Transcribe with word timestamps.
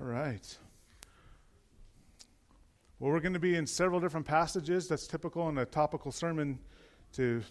All 0.00 0.06
right. 0.06 0.56
Well, 2.98 3.12
we're 3.12 3.20
going 3.20 3.34
to 3.34 3.38
be 3.38 3.56
in 3.56 3.66
several 3.66 4.00
different 4.00 4.24
passages. 4.24 4.88
That's 4.88 5.06
typical 5.06 5.46
in 5.50 5.58
a 5.58 5.66
topical 5.66 6.10
sermon 6.10 6.58
to, 7.12 7.42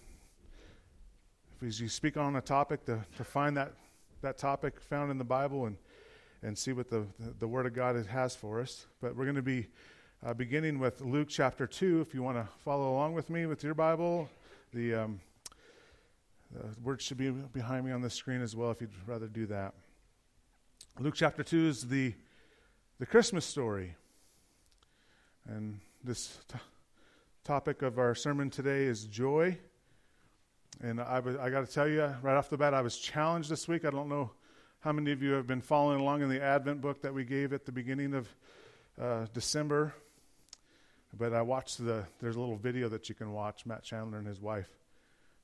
if 1.62 1.80
you 1.80 1.88
speak 1.88 2.18
on 2.18 2.38
a 2.38 2.42
topic, 2.42 2.86
to, 2.86 3.06
to 3.18 3.24
find 3.24 3.56
that, 3.56 3.74
that 4.24 4.40
topic 4.40 4.82
found 4.82 5.12
in 5.12 5.20
the 5.20 5.24
Bible 5.24 5.68
and, 5.68 5.78
and 6.42 6.58
see 6.58 6.74
what 6.74 6.90
the, 6.90 7.06
the 7.38 7.48
Word 7.48 7.68
of 7.68 7.76
God 7.76 8.04
has 8.08 8.36
for 8.36 8.60
us. 8.60 8.88
But 9.00 9.16
we're 9.16 9.26
going 9.26 9.36
to 9.36 9.44
be 9.44 9.68
uh, 10.26 10.34
beginning 10.34 10.80
with 10.80 11.02
Luke 11.02 11.28
chapter 11.30 11.68
2. 11.68 12.02
If 12.02 12.16
you 12.16 12.24
want 12.24 12.38
to 12.38 12.48
follow 12.64 12.92
along 12.94 13.14
with 13.14 13.30
me 13.30 13.46
with 13.46 13.64
your 13.64 13.76
Bible, 13.76 14.28
the, 14.74 14.96
um, 14.96 15.20
the 16.84 16.98
should 16.98 17.18
be 17.18 17.30
behind 17.30 17.86
me 17.86 17.92
on 17.92 18.02
the 18.02 18.10
screen 18.10 18.42
as 18.42 18.56
well 18.56 18.72
if 18.72 18.82
you'd 18.82 18.90
rather 19.06 19.28
do 19.28 19.46
that. 19.46 19.76
Luke 21.00 21.14
chapter 21.16 21.44
2 21.44 21.68
is 21.68 21.88
the, 21.88 22.16
the 23.00 23.06
Christmas 23.06 23.46
story. 23.46 23.96
And 25.48 25.80
this 26.04 26.38
t- 26.52 26.60
topic 27.46 27.82
of 27.82 27.98
our 27.98 28.14
sermon 28.14 28.50
today 28.50 28.84
is 28.84 29.06
joy. 29.06 29.58
And 30.82 31.00
I, 31.00 31.22
I 31.40 31.50
got 31.50 31.66
to 31.66 31.74
tell 31.74 31.88
you, 31.88 32.14
right 32.22 32.36
off 32.36 32.50
the 32.50 32.58
bat, 32.58 32.74
I 32.74 32.82
was 32.82 32.98
challenged 32.98 33.50
this 33.50 33.68
week. 33.68 33.86
I 33.86 33.90
don't 33.90 34.10
know 34.10 34.32
how 34.82 34.92
many 34.92 35.12
of 35.12 35.24
you 35.24 35.32
have 35.32 35.48
been 35.48 35.62
following 35.62 36.00
along 36.00 36.22
in 36.22 36.30
the 36.30 36.42
Advent 36.42 36.82
book 36.82 37.02
that 37.02 37.14
we 37.14 37.24
gave 37.24 37.54
at 37.54 37.66
the 37.66 37.72
beginning 37.72 38.14
of 38.14 38.28
uh, 39.02 39.26
December. 39.34 39.94
But 41.18 41.34
I 41.34 41.42
watched 41.42 41.84
the, 41.84 42.06
there's 42.20 42.36
a 42.36 42.40
little 42.40 42.58
video 42.58 42.90
that 42.90 43.10
you 43.10 43.16
can 43.16 43.32
watch, 43.32 43.66
Matt 43.66 43.84
Chandler 43.84 44.20
and 44.20 44.28
his 44.28 44.42
wife, 44.42 44.70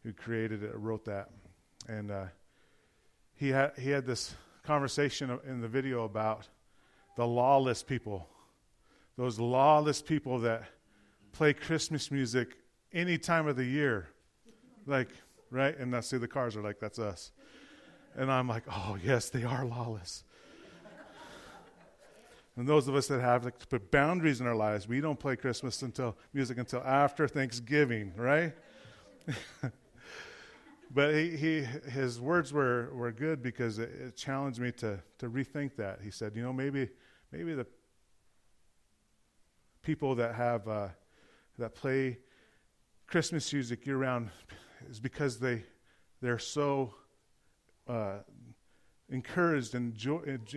who 0.03 0.11
created 0.13 0.61
it, 0.61 0.75
wrote 0.75 1.05
that. 1.05 1.29
And 1.87 2.11
uh, 2.11 2.25
he, 3.33 3.49
had, 3.49 3.71
he 3.77 3.89
had 3.89 4.05
this 4.05 4.35
conversation 4.63 5.39
in 5.47 5.61
the 5.61 5.67
video 5.67 6.03
about 6.03 6.47
the 7.15 7.25
lawless 7.25 7.83
people, 7.83 8.27
those 9.17 9.39
lawless 9.39 10.01
people 10.01 10.39
that 10.39 10.63
play 11.31 11.53
Christmas 11.53 12.11
music 12.11 12.57
any 12.93 13.17
time 13.17 13.47
of 13.47 13.55
the 13.55 13.65
year. 13.65 14.09
Like, 14.85 15.09
right? 15.51 15.77
And 15.77 15.95
I 15.95 16.01
see 16.01 16.17
the 16.17 16.27
cars 16.27 16.55
are 16.55 16.61
like, 16.61 16.79
that's 16.79 16.99
us. 16.99 17.31
And 18.15 18.31
I'm 18.31 18.47
like, 18.47 18.63
oh, 18.71 18.97
yes, 19.03 19.29
they 19.29 19.43
are 19.43 19.65
lawless. 19.65 20.23
and 22.55 22.67
those 22.67 22.87
of 22.87 22.95
us 22.95 23.07
that 23.07 23.19
have 23.19 23.43
like, 23.43 23.59
to 23.59 23.67
put 23.67 23.91
boundaries 23.91 24.39
in 24.39 24.47
our 24.47 24.55
lives, 24.55 24.87
we 24.87 25.01
don't 25.01 25.19
play 25.19 25.35
Christmas 25.35 25.81
until 25.81 26.15
music 26.33 26.57
until 26.57 26.81
after 26.81 27.27
Thanksgiving, 27.27 28.13
right? 28.15 28.53
but 30.93 31.13
he, 31.13 31.35
he, 31.35 31.59
his 31.91 32.21
words 32.21 32.53
were, 32.53 32.89
were 32.93 33.11
good 33.11 33.41
because 33.41 33.79
it, 33.79 33.89
it, 33.89 34.15
challenged 34.15 34.59
me 34.59 34.71
to, 34.71 34.99
to 35.17 35.29
rethink 35.29 35.75
that. 35.75 35.99
He 36.01 36.11
said, 36.11 36.35
you 36.35 36.43
know, 36.43 36.53
maybe, 36.53 36.89
maybe 37.35 37.53
the 37.53 37.67
people 39.81 40.15
that 40.15 40.35
have 40.35 40.67
uh, 40.67 40.87
that 41.59 41.75
play 41.75 42.17
Christmas 43.07 43.51
music 43.51 43.85
year 43.85 43.97
round 43.97 44.29
is 44.89 44.99
because 44.99 45.39
they 45.39 45.63
they're 46.21 46.39
so 46.39 46.93
uh, 47.87 48.19
encouraged 49.09 49.75
and 49.75 49.93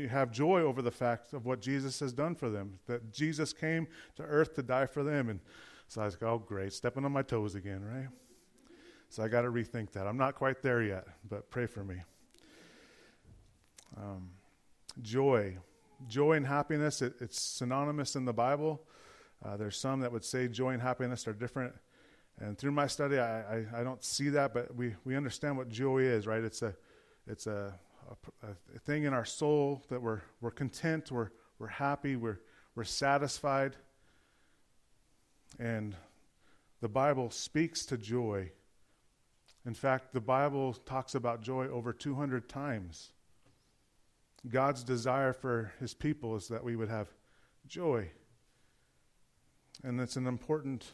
have 0.08 0.30
joy 0.30 0.60
over 0.62 0.80
the 0.80 0.90
fact 0.90 1.32
of 1.32 1.46
what 1.46 1.60
Jesus 1.60 1.98
has 2.00 2.12
done 2.12 2.34
for 2.34 2.48
them. 2.48 2.78
That 2.86 3.12
Jesus 3.12 3.52
came 3.52 3.88
to 4.16 4.22
earth 4.22 4.54
to 4.54 4.62
die 4.62 4.86
for 4.86 5.02
them, 5.02 5.28
and 5.30 5.40
so 5.88 6.02
I 6.02 6.04
was 6.04 6.14
like, 6.14 6.22
oh 6.22 6.38
great, 6.38 6.72
stepping 6.72 7.04
on 7.04 7.12
my 7.12 7.22
toes 7.22 7.54
again, 7.54 7.84
right? 7.84 8.08
So 9.10 9.22
I 9.22 9.28
got 9.28 9.42
to 9.42 9.50
rethink 9.50 9.90
that. 9.92 10.06
I'm 10.06 10.18
not 10.18 10.34
quite 10.34 10.62
there 10.62 10.82
yet, 10.82 11.06
but 11.28 11.50
pray 11.50 11.66
for 11.66 11.82
me. 11.82 11.96
Um, 13.96 14.30
joy. 15.02 15.56
Joy 16.06 16.32
and 16.32 16.46
happiness, 16.46 17.02
it, 17.02 17.14
it's 17.20 17.41
synonymous 17.41 18.14
in 18.14 18.24
the 18.24 18.32
Bible. 18.32 18.82
Uh, 19.44 19.56
there's 19.56 19.77
some 19.77 20.00
that 20.00 20.12
would 20.12 20.24
say 20.24 20.48
joy 20.48 20.70
and 20.70 20.82
happiness 20.82 21.27
are 21.27 21.32
different. 21.32 21.74
And 22.38 22.56
through 22.56 22.72
my 22.72 22.86
study, 22.86 23.19
I, 23.19 23.41
I, 23.41 23.64
I, 23.76 23.82
don't 23.82 24.04
see 24.04 24.28
that, 24.31 24.54
but 24.54 24.75
we, 24.75 24.94
we 25.04 25.16
understand 25.16 25.56
what 25.56 25.69
joy 25.69 25.98
is, 25.98 26.26
right? 26.26 26.42
It's 26.42 26.62
a, 26.62 26.75
it's 27.26 27.47
a, 27.48 27.75
a, 28.42 28.47
a 28.76 28.78
thing 28.78 29.04
in 29.04 29.12
our 29.12 29.25
soul 29.25 29.82
that 29.88 30.00
we're, 30.00 30.20
we're 30.41 30.53
content, 30.53 31.10
we're, 31.10 31.31
we're 31.59 31.66
happy, 31.66 32.15
we're, 32.15 32.38
we're 32.76 32.84
satisfied. 32.84 33.75
And 35.59 35.97
the 36.80 36.88
Bible 36.88 37.30
speaks 37.30 37.84
to 37.86 37.97
joy 37.97 38.53
in 39.69 39.75
fact, 39.75 40.15
the 40.15 40.20
Bible 40.20 40.72
talks 40.72 41.15
about 41.15 41.42
joy 41.42 41.69
over 41.69 41.92
200 41.92 42.48
times. 42.48 43.10
God's 44.50 44.82
desire 44.82 45.32
for 45.32 45.72
his 45.81 45.94
people 45.94 46.36
is 46.36 46.48
that 46.48 46.64
we 46.64 46.76
would 46.76 46.88
have 46.88 47.09
joy. 47.66 48.10
And 49.82 50.00
it's 50.00 50.16
an 50.16 50.26
important 50.26 50.86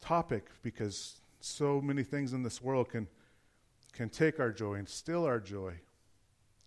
topic 0.00 0.46
because 0.62 1.20
so 1.40 1.80
many 1.80 2.02
things 2.02 2.32
in 2.32 2.42
this 2.42 2.62
world 2.62 2.88
can, 2.88 3.08
can 3.92 4.08
take 4.08 4.38
our 4.38 4.52
joy 4.52 4.74
and 4.74 4.88
steal 4.88 5.24
our 5.24 5.40
joy. 5.40 5.74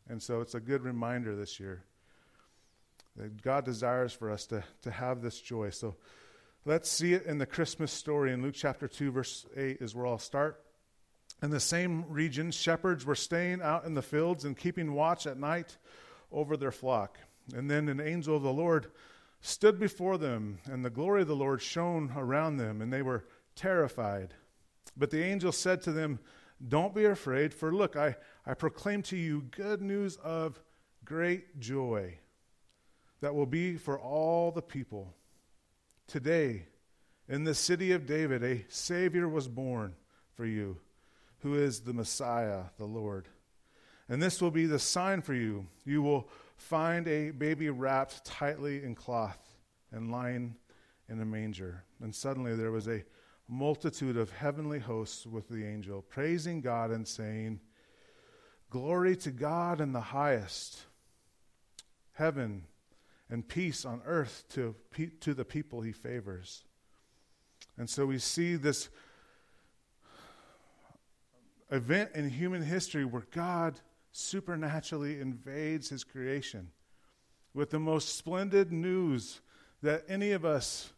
And 0.10 0.22
so 0.22 0.42
it's 0.42 0.56
a 0.56 0.60
good 0.60 0.84
reminder 0.84 1.36
this 1.36 1.60
year 1.60 1.84
that 3.16 3.42
God 3.42 3.66
desires 3.66 4.14
for 4.14 4.32
us 4.32 4.46
to, 4.48 4.64
to 4.84 4.92
have 4.92 5.22
this 5.22 5.40
joy. 5.40 5.70
So 5.70 5.96
Let's 6.68 6.90
see 6.90 7.14
it 7.14 7.26
in 7.26 7.38
the 7.38 7.46
Christmas 7.46 7.94
story 7.94 8.34
in 8.34 8.42
Luke 8.42 8.54
chapter 8.54 8.90
2, 8.90 9.10
verse 9.10 9.46
8 9.56 9.78
is 9.80 9.96
where 9.96 10.06
I'll 10.06 10.18
start. 10.18 10.62
In 11.42 11.52
the 11.52 11.60
same 11.60 12.06
region, 12.10 12.52
shepherds 12.52 13.06
were 13.06 13.16
staying 13.16 13.62
out 13.62 13.86
in 13.86 13.94
the 13.94 14.02
fields 14.02 14.46
and 14.46 14.58
keeping 14.58 14.94
watch 14.94 15.28
at 15.28 15.38
night 15.38 15.78
over 16.32 16.58
their 16.58 16.72
flock. 16.72 17.20
And 17.54 17.70
then 17.70 17.90
an 17.90 18.00
angel 18.00 18.36
of 18.36 18.44
the 18.44 18.52
Lord 18.52 18.88
stood 19.40 19.80
before 19.80 20.18
them, 20.18 20.60
and 20.66 20.84
the 20.84 20.90
glory 20.90 21.22
of 21.22 21.28
the 21.28 21.36
Lord 21.36 21.62
shone 21.62 22.12
around 22.16 22.58
them, 22.58 22.82
and 22.82 22.92
they 22.92 23.02
were 23.02 23.26
terrified. 23.56 24.34
But 24.98 25.12
the 25.12 25.24
angel 25.24 25.52
said 25.52 25.82
to 25.84 25.92
them, 25.92 26.20
Don't 26.68 26.96
be 26.96 27.06
afraid, 27.06 27.54
for 27.54 27.74
look, 27.74 27.96
I, 27.96 28.16
I 28.46 28.56
proclaim 28.56 29.04
to 29.04 29.18
you 29.18 29.44
good 29.52 29.82
news 29.82 30.18
of 30.18 30.60
great 31.06 31.60
joy 31.60 32.18
that 33.22 33.34
will 33.34 33.46
be 33.46 33.76
for 33.78 34.00
all 34.00 34.52
the 34.52 34.62
people. 34.62 35.14
Today, 36.08 36.68
in 37.28 37.44
the 37.44 37.56
city 37.56 37.92
of 37.92 38.06
David, 38.06 38.44
a 38.44 38.66
Savior 38.70 39.28
was 39.28 39.48
born 39.48 39.96
for 40.36 40.46
you, 40.46 40.78
who 41.48 41.56
is 41.56 41.80
the 41.80 41.94
Messiah, 41.94 42.64
the 42.78 42.86
Lord. 42.86 43.30
And 44.10 44.22
this 44.22 44.42
will 44.42 44.52
be 44.52 44.66
the 44.66 44.80
sign 44.80 45.22
for 45.22 45.34
you. 45.34 45.66
You 45.86 46.02
will 46.02 46.28
find 46.58 47.08
a 47.08 47.32
baby 47.32 47.70
wrapped 47.70 48.26
tightly 48.26 48.84
in 48.84 48.96
cloth 48.96 49.40
and 49.94 50.12
lying 50.12 50.56
in 51.08 51.22
a 51.22 51.26
manger. 51.26 51.86
And 52.02 52.14
suddenly 52.14 52.54
there 52.54 52.72
was 52.72 52.90
a 52.90 53.06
multitude 53.48 54.18
of 54.18 54.30
heavenly 54.30 54.80
hosts 54.80 55.26
with 55.26 55.48
the 55.48 55.66
angel, 55.66 56.02
praising 56.02 56.60
God 56.60 56.92
and 56.92 57.08
saying, 57.08 57.62
Glory 58.70 59.16
to 59.16 59.32
God 59.32 59.80
in 59.80 59.94
the 59.94 60.02
highest. 60.02 60.82
Heaven 62.12 62.66
and 63.30 63.48
peace 63.48 63.86
on 63.86 64.02
earth 64.06 64.44
to, 64.50 64.76
to 65.22 65.34
the 65.34 65.46
people 65.46 65.80
he 65.80 65.94
favors. 65.94 66.66
And 67.78 67.90
so 67.90 68.06
we 68.06 68.20
see 68.20 68.58
this 68.58 68.90
event 71.72 72.12
in 72.16 72.30
human 72.30 72.62
history 72.62 73.06
where 73.06 73.28
God 73.32 73.80
supernaturally 74.12 75.20
invades 75.20 75.90
his 75.90 76.04
creation 76.04 76.70
with 77.54 77.70
the 77.70 77.80
most 77.80 78.18
splendid 78.18 78.72
news 78.72 79.42
that 79.82 80.04
any 80.08 80.32
of 80.32 80.46
us 80.46 80.92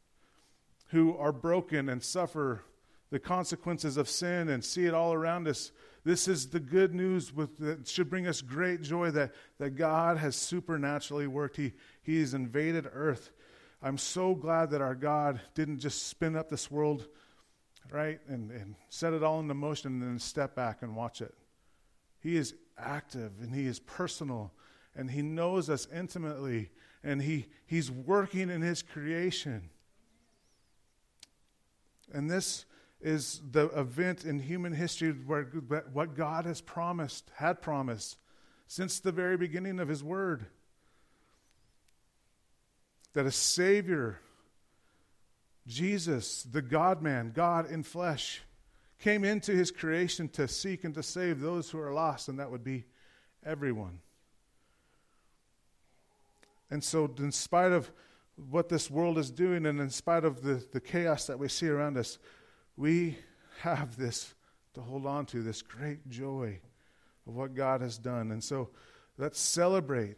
who 0.89 1.17
are 1.17 1.31
broken 1.31 1.89
and 1.89 2.01
suffer 2.01 2.63
the 3.11 3.19
consequences 3.19 3.97
of 3.97 4.09
sin 4.09 4.49
and 4.49 4.63
see 4.63 4.85
it 4.85 4.93
all 4.93 5.13
around 5.13 5.47
us 5.47 5.71
this 6.03 6.27
is 6.27 6.47
the 6.47 6.59
good 6.59 6.93
news 6.93 7.33
with, 7.33 7.57
that 7.57 7.87
should 7.87 8.09
bring 8.09 8.27
us 8.27 8.41
great 8.41 8.81
joy 8.81 9.11
that, 9.11 9.33
that 9.57 9.71
God 9.71 10.17
has 10.17 10.35
supernaturally 10.35 11.27
worked. 11.27 11.57
He, 11.57 11.73
he 12.01 12.19
has 12.21 12.33
invaded 12.33 12.89
earth. 12.91 13.31
I'm 13.81 13.97
so 13.97 14.33
glad 14.33 14.71
that 14.71 14.81
our 14.81 14.95
God 14.95 15.41
didn't 15.55 15.79
just 15.79 16.07
spin 16.07 16.35
up 16.35 16.49
this 16.49 16.71
world, 16.71 17.07
right, 17.91 18.19
and, 18.27 18.51
and 18.51 18.75
set 18.89 19.13
it 19.13 19.23
all 19.23 19.39
into 19.39 19.53
motion 19.53 19.91
and 19.93 20.01
then 20.01 20.19
step 20.19 20.55
back 20.55 20.81
and 20.81 20.95
watch 20.95 21.21
it. 21.21 21.33
He 22.21 22.35
is 22.35 22.53
active 22.77 23.31
and 23.41 23.53
He 23.53 23.65
is 23.65 23.79
personal 23.79 24.51
and 24.95 25.09
He 25.09 25.21
knows 25.21 25.69
us 25.69 25.87
intimately 25.93 26.69
and 27.03 27.21
he, 27.21 27.47
He's 27.65 27.89
working 27.89 28.49
in 28.49 28.61
His 28.61 28.81
creation. 28.81 29.69
And 32.11 32.29
this 32.29 32.65
is 33.01 33.41
the 33.51 33.67
event 33.67 34.25
in 34.25 34.39
human 34.39 34.73
history 34.73 35.11
where 35.11 35.43
what 35.93 36.15
God 36.15 36.45
has 36.45 36.59
promised, 36.59 37.29
had 37.35 37.61
promised, 37.61 38.17
since 38.67 38.99
the 38.99 39.11
very 39.11 39.37
beginning 39.37 39.79
of 39.79 39.87
His 39.87 40.03
Word. 40.03 40.45
That 43.13 43.25
a 43.25 43.31
Savior, 43.31 44.19
Jesus, 45.69 46.43
the 46.43 46.63
God 46.63 47.01
man, 47.01 47.31
God 47.33 47.69
in 47.69 47.83
flesh, 47.83 48.41
came 48.97 49.23
into 49.23 49.51
His 49.51 49.69
creation 49.71 50.27
to 50.29 50.47
seek 50.47 50.83
and 50.83 50.95
to 50.95 51.03
save 51.03 51.39
those 51.39 51.69
who 51.69 51.79
are 51.79 51.93
lost, 51.93 52.27
and 52.27 52.39
that 52.39 52.49
would 52.49 52.63
be 52.63 52.85
everyone. 53.45 53.99
And 56.71 56.83
so, 56.83 57.09
in 57.19 57.31
spite 57.31 57.71
of 57.71 57.91
what 58.49 58.67
this 58.67 58.89
world 58.89 59.17
is 59.19 59.29
doing 59.29 59.65
and 59.65 59.79
in 59.79 59.89
spite 59.91 60.25
of 60.25 60.41
the, 60.41 60.65
the 60.71 60.81
chaos 60.81 61.27
that 61.27 61.37
we 61.37 61.47
see 61.47 61.67
around 61.67 61.97
us, 61.97 62.17
we 62.75 63.17
have 63.61 63.95
this 63.95 64.33
to 64.73 64.81
hold 64.81 65.05
on 65.05 65.25
to, 65.27 65.43
this 65.43 65.61
great 65.61 66.09
joy 66.09 66.59
of 67.27 67.35
what 67.35 67.53
God 67.53 67.81
has 67.81 67.97
done. 67.97 68.31
And 68.31 68.43
so, 68.43 68.69
let's 69.19 69.39
celebrate 69.39 70.17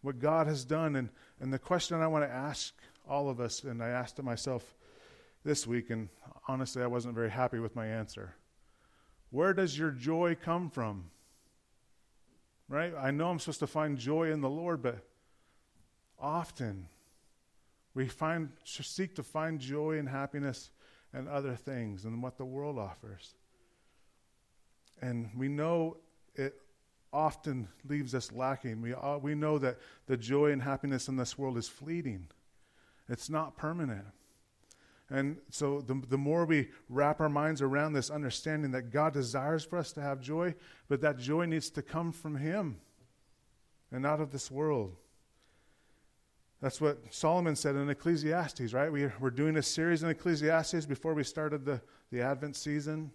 what 0.00 0.18
God 0.18 0.46
has 0.46 0.64
done. 0.64 0.96
And, 0.96 1.10
and 1.40 1.52
the 1.52 1.58
question 1.58 2.00
I 2.00 2.06
want 2.06 2.24
to 2.24 2.34
ask 2.34 2.72
all 3.08 3.28
of 3.28 3.40
us, 3.40 3.64
and 3.64 3.82
I 3.82 3.88
asked 3.88 4.18
it 4.18 4.24
myself 4.24 4.74
this 5.44 5.66
week, 5.66 5.90
and 5.90 6.08
honestly, 6.48 6.82
I 6.82 6.86
wasn't 6.86 7.14
very 7.14 7.30
happy 7.30 7.58
with 7.58 7.74
my 7.74 7.86
answer. 7.86 8.34
Where 9.30 9.54
does 9.54 9.78
your 9.78 9.90
joy 9.90 10.36
come 10.40 10.70
from? 10.70 11.10
Right? 12.68 12.92
I 12.98 13.10
know 13.10 13.30
I'm 13.30 13.38
supposed 13.38 13.60
to 13.60 13.66
find 13.66 13.98
joy 13.98 14.30
in 14.30 14.40
the 14.40 14.50
Lord, 14.50 14.82
but 14.82 14.98
often 16.18 16.88
we 17.94 18.08
find 18.08 18.50
seek 18.64 19.14
to 19.16 19.22
find 19.22 19.60
joy 19.60 19.98
and 19.98 20.08
happiness 20.08 20.70
and 21.12 21.28
other 21.28 21.54
things 21.54 22.04
and 22.04 22.22
what 22.22 22.38
the 22.38 22.44
world 22.44 22.78
offers. 22.78 23.34
And 25.00 25.30
we 25.36 25.48
know 25.48 25.98
it 26.34 26.54
often 27.12 27.68
leaves 27.86 28.14
us 28.14 28.32
lacking. 28.32 28.80
We, 28.80 28.94
uh, 28.94 29.18
we 29.18 29.34
know 29.34 29.58
that 29.58 29.78
the 30.06 30.16
joy 30.16 30.52
and 30.52 30.62
happiness 30.62 31.08
in 31.08 31.16
this 31.16 31.36
world 31.36 31.58
is 31.58 31.68
fleeting, 31.68 32.28
it's 33.08 33.28
not 33.30 33.56
permanent. 33.56 34.06
And 35.10 35.36
so, 35.50 35.82
the, 35.82 36.00
the 36.08 36.16
more 36.16 36.46
we 36.46 36.70
wrap 36.88 37.20
our 37.20 37.28
minds 37.28 37.60
around 37.60 37.92
this 37.92 38.08
understanding 38.08 38.70
that 38.70 38.90
God 38.90 39.12
desires 39.12 39.64
for 39.64 39.78
us 39.78 39.92
to 39.92 40.00
have 40.00 40.20
joy, 40.20 40.54
but 40.88 41.02
that 41.02 41.18
joy 41.18 41.44
needs 41.44 41.68
to 41.70 41.82
come 41.82 42.12
from 42.12 42.36
Him 42.36 42.78
and 43.90 44.02
not 44.02 44.20
of 44.20 44.32
this 44.32 44.50
world. 44.50 44.96
That's 46.62 46.80
what 46.80 46.98
Solomon 47.10 47.56
said 47.56 47.74
in 47.74 47.90
Ecclesiastes, 47.90 48.72
right? 48.72 48.90
We, 48.90 49.08
we're 49.20 49.30
doing 49.30 49.56
a 49.56 49.62
series 49.62 50.02
in 50.02 50.08
Ecclesiastes 50.08 50.86
before 50.86 51.12
we 51.12 51.24
started 51.24 51.64
the, 51.64 51.82
the 52.10 52.22
Advent 52.22 52.56
season. 52.56 53.10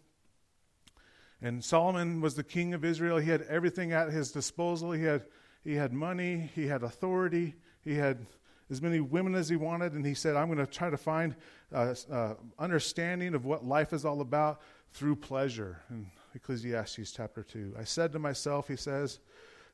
And 1.42 1.64
Solomon 1.64 2.20
was 2.20 2.36
the 2.36 2.44
king 2.44 2.74
of 2.74 2.84
Israel. 2.84 3.18
He 3.18 3.30
had 3.30 3.44
everything 3.44 3.94
at 3.94 4.12
his 4.12 4.32
disposal. 4.32 4.92
He 4.92 5.04
had, 5.04 5.24
he 5.64 5.76
had 5.76 5.94
money, 5.94 6.52
he 6.56 6.68
had 6.68 6.84
authority, 6.84 7.56
he 7.82 7.96
had 7.96 8.26
as 8.70 8.82
many 8.82 9.00
women 9.00 9.36
as 9.36 9.50
he 9.50 9.56
wanted. 9.56 9.94
And 9.94 10.06
he 10.06 10.14
said, 10.14 10.36
I'm 10.36 10.48
going 10.48 10.58
to 10.60 10.66
try 10.66 10.90
to 10.90 10.98
find 10.98 11.36
uh, 11.74 11.96
uh, 12.12 12.34
understanding 12.60 13.34
of 13.34 13.46
what 13.46 13.66
life 13.66 13.94
is 13.94 14.06
all 14.06 14.22
about 14.22 14.62
through 14.92 15.18
pleasure. 15.18 15.82
In 15.90 16.08
Ecclesiastes 16.36 17.12
chapter 17.12 17.44
2. 17.44 17.76
I 17.80 17.84
said 17.84 18.12
to 18.14 18.20
myself, 18.20 18.68
he 18.68 18.76
says, 18.76 19.20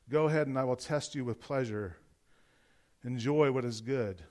Go 0.08 0.26
ahead 0.26 0.46
and 0.46 0.58
I 0.58 0.64
will 0.64 0.76
test 0.76 1.14
you 1.14 1.24
with 1.24 1.40
pleasure. 1.40 1.96
Enjoy 3.04 3.52
what 3.52 3.64
is 3.64 3.80
good. 3.80 4.22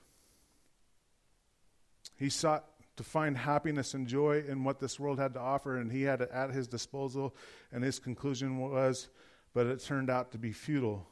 He 2.16 2.28
sought 2.28 2.64
to 2.96 3.02
find 3.02 3.36
happiness 3.36 3.94
and 3.94 4.06
joy 4.06 4.44
in 4.46 4.62
what 4.62 4.78
this 4.78 5.00
world 5.00 5.18
had 5.18 5.34
to 5.34 5.40
offer, 5.40 5.78
and 5.78 5.90
he 5.90 6.02
had 6.02 6.20
it 6.20 6.30
at 6.32 6.50
his 6.50 6.68
disposal. 6.68 7.34
And 7.72 7.82
his 7.82 7.98
conclusion 7.98 8.58
was, 8.58 9.08
but 9.52 9.66
it 9.66 9.82
turned 9.82 10.10
out 10.10 10.32
to 10.32 10.38
be 10.38 10.52
futile. 10.52 11.06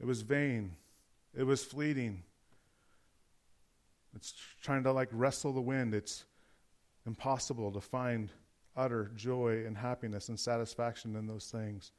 It 0.00 0.06
was 0.06 0.22
vain. 0.22 0.76
It 1.36 1.42
was 1.42 1.64
fleeting. 1.64 2.22
It's 4.14 4.34
trying 4.62 4.82
to 4.84 4.92
like 4.92 5.08
wrestle 5.12 5.52
the 5.52 5.60
wind. 5.60 5.94
It's 5.94 6.24
impossible 7.06 7.72
to 7.72 7.80
find 7.80 8.30
utter 8.76 9.10
joy 9.16 9.64
and 9.66 9.76
happiness 9.76 10.28
and 10.28 10.38
satisfaction 10.38 11.16
in 11.16 11.26
those 11.26 11.50
things. 11.50 11.92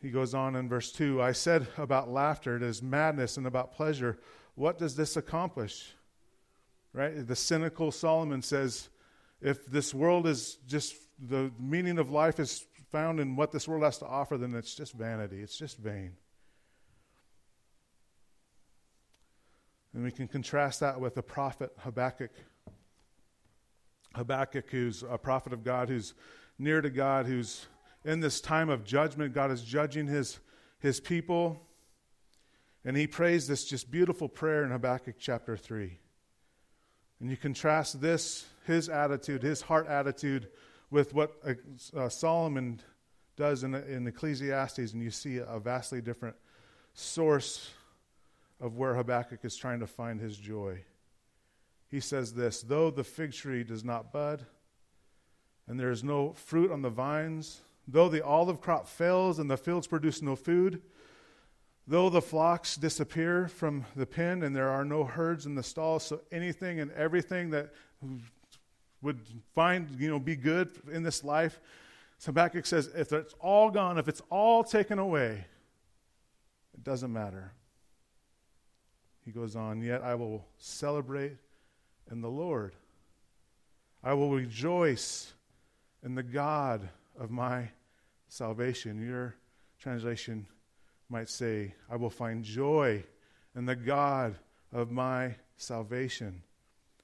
He 0.00 0.10
goes 0.10 0.32
on 0.32 0.54
in 0.54 0.68
verse 0.68 0.92
2 0.92 1.20
I 1.20 1.32
said 1.32 1.66
about 1.76 2.08
laughter, 2.08 2.56
it 2.56 2.62
is 2.62 2.82
madness, 2.82 3.36
and 3.36 3.46
about 3.46 3.72
pleasure. 3.72 4.18
What 4.54 4.78
does 4.78 4.96
this 4.96 5.16
accomplish? 5.16 5.92
Right? 6.92 7.26
The 7.26 7.36
cynical 7.36 7.90
Solomon 7.90 8.42
says, 8.42 8.88
if 9.40 9.66
this 9.66 9.92
world 9.92 10.26
is 10.26 10.58
just 10.66 10.94
the 11.18 11.50
meaning 11.58 11.98
of 11.98 12.10
life 12.10 12.40
is 12.40 12.64
found 12.90 13.20
in 13.20 13.36
what 13.36 13.52
this 13.52 13.68
world 13.68 13.82
has 13.82 13.98
to 13.98 14.06
offer, 14.06 14.38
then 14.38 14.54
it's 14.54 14.74
just 14.74 14.92
vanity. 14.94 15.42
It's 15.42 15.56
just 15.56 15.78
vain. 15.78 16.12
And 19.98 20.04
we 20.04 20.12
can 20.12 20.28
contrast 20.28 20.78
that 20.78 21.00
with 21.00 21.16
the 21.16 21.24
prophet 21.24 21.72
Habakkuk. 21.78 22.30
Habakkuk, 24.14 24.70
who's 24.70 25.02
a 25.02 25.18
prophet 25.18 25.52
of 25.52 25.64
God, 25.64 25.88
who's 25.88 26.14
near 26.56 26.80
to 26.80 26.88
God, 26.88 27.26
who's 27.26 27.66
in 28.04 28.20
this 28.20 28.40
time 28.40 28.68
of 28.68 28.84
judgment. 28.84 29.34
God 29.34 29.50
is 29.50 29.60
judging 29.60 30.06
his, 30.06 30.38
his 30.78 31.00
people. 31.00 31.66
And 32.84 32.96
he 32.96 33.08
prays 33.08 33.48
this 33.48 33.64
just 33.64 33.90
beautiful 33.90 34.28
prayer 34.28 34.62
in 34.62 34.70
Habakkuk 34.70 35.16
chapter 35.18 35.56
3. 35.56 35.98
And 37.18 37.28
you 37.28 37.36
contrast 37.36 38.00
this, 38.00 38.46
his 38.68 38.88
attitude, 38.88 39.42
his 39.42 39.62
heart 39.62 39.88
attitude, 39.88 40.46
with 40.92 41.12
what 41.12 41.32
uh, 41.44 41.54
uh, 41.98 42.08
Solomon 42.08 42.80
does 43.36 43.64
in, 43.64 43.74
in 43.74 44.06
Ecclesiastes, 44.06 44.92
and 44.92 45.02
you 45.02 45.10
see 45.10 45.38
a 45.38 45.58
vastly 45.58 46.00
different 46.00 46.36
source 46.94 47.72
of 48.60 48.76
where 48.76 48.94
Habakkuk 48.94 49.40
is 49.44 49.56
trying 49.56 49.80
to 49.80 49.86
find 49.86 50.20
his 50.20 50.36
joy. 50.36 50.84
He 51.88 52.00
says 52.00 52.34
this 52.34 52.62
Though 52.62 52.90
the 52.90 53.04
fig 53.04 53.32
tree 53.32 53.64
does 53.64 53.84
not 53.84 54.12
bud, 54.12 54.44
and 55.66 55.78
there 55.78 55.90
is 55.90 56.04
no 56.04 56.32
fruit 56.32 56.70
on 56.70 56.82
the 56.82 56.90
vines, 56.90 57.60
though 57.86 58.08
the 58.08 58.24
olive 58.24 58.60
crop 58.60 58.86
fails 58.86 59.38
and 59.38 59.50
the 59.50 59.56
fields 59.56 59.86
produce 59.86 60.22
no 60.22 60.36
food, 60.36 60.82
though 61.86 62.10
the 62.10 62.22
flocks 62.22 62.76
disappear 62.76 63.48
from 63.48 63.84
the 63.96 64.06
pen 64.06 64.42
and 64.42 64.54
there 64.54 64.68
are 64.68 64.84
no 64.84 65.04
herds 65.04 65.46
in 65.46 65.54
the 65.54 65.62
stalls, 65.62 66.04
so 66.04 66.20
anything 66.30 66.80
and 66.80 66.90
everything 66.92 67.50
that 67.50 67.72
would 69.00 69.20
find, 69.54 69.88
you 69.98 70.08
know, 70.08 70.18
be 70.18 70.36
good 70.36 70.70
in 70.92 71.02
this 71.02 71.24
life, 71.24 71.60
Habakkuk 72.24 72.66
says, 72.66 72.90
if 72.96 73.12
it's 73.12 73.34
all 73.40 73.70
gone, 73.70 73.96
if 73.96 74.08
it's 74.08 74.22
all 74.28 74.64
taken 74.64 74.98
away, 74.98 75.46
it 76.74 76.82
doesn't 76.82 77.12
matter. 77.12 77.52
He 79.28 79.32
goes 79.32 79.56
on, 79.56 79.82
Yet 79.82 80.02
I 80.02 80.14
will 80.14 80.46
celebrate 80.56 81.36
in 82.10 82.22
the 82.22 82.30
Lord. 82.30 82.74
I 84.02 84.14
will 84.14 84.30
rejoice 84.30 85.34
in 86.02 86.14
the 86.14 86.22
God 86.22 86.88
of 87.20 87.30
my 87.30 87.68
salvation. 88.28 89.06
Your 89.06 89.34
translation 89.78 90.46
might 91.10 91.28
say, 91.28 91.74
I 91.90 91.96
will 91.96 92.08
find 92.08 92.42
joy 92.42 93.04
in 93.54 93.66
the 93.66 93.76
God 93.76 94.38
of 94.72 94.90
my 94.90 95.34
salvation. 95.58 96.42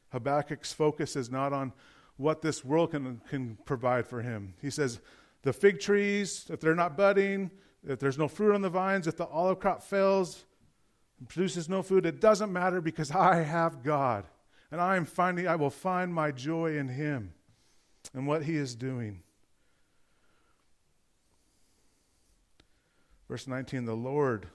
Habakkuk's 0.08 0.72
focus 0.72 1.16
is 1.16 1.30
not 1.30 1.52
on 1.52 1.74
what 2.16 2.40
this 2.40 2.64
world 2.64 2.92
can, 2.92 3.20
can 3.28 3.58
provide 3.66 4.06
for 4.06 4.22
him. 4.22 4.54
He 4.62 4.70
says, 4.70 4.98
the 5.42 5.52
fig 5.52 5.78
trees, 5.78 6.46
if 6.48 6.58
they're 6.58 6.74
not 6.74 6.96
budding, 6.96 7.50
if 7.86 7.98
there's 7.98 8.16
no 8.16 8.28
fruit 8.28 8.54
on 8.54 8.62
the 8.62 8.70
vines, 8.70 9.06
if 9.06 9.18
the 9.18 9.26
olive 9.26 9.60
crop 9.60 9.82
fails, 9.82 10.46
produces 11.28 11.68
no 11.68 11.82
food, 11.82 12.06
it 12.06 12.20
doesn't 12.20 12.52
matter 12.52 12.80
because 12.80 13.10
I 13.10 13.42
have 13.42 13.82
God. 13.82 14.24
And 14.70 14.80
I 14.80 14.96
am 14.96 15.04
finding, 15.04 15.46
I 15.46 15.56
will 15.56 15.70
find 15.70 16.12
my 16.12 16.30
joy 16.30 16.76
in 16.76 16.88
Him 16.88 17.32
and 18.12 18.26
what 18.26 18.44
He 18.44 18.56
is 18.56 18.74
doing. 18.74 19.22
Verse 23.28 23.46
19 23.46 23.84
The 23.84 23.94
Lord, 23.94 24.48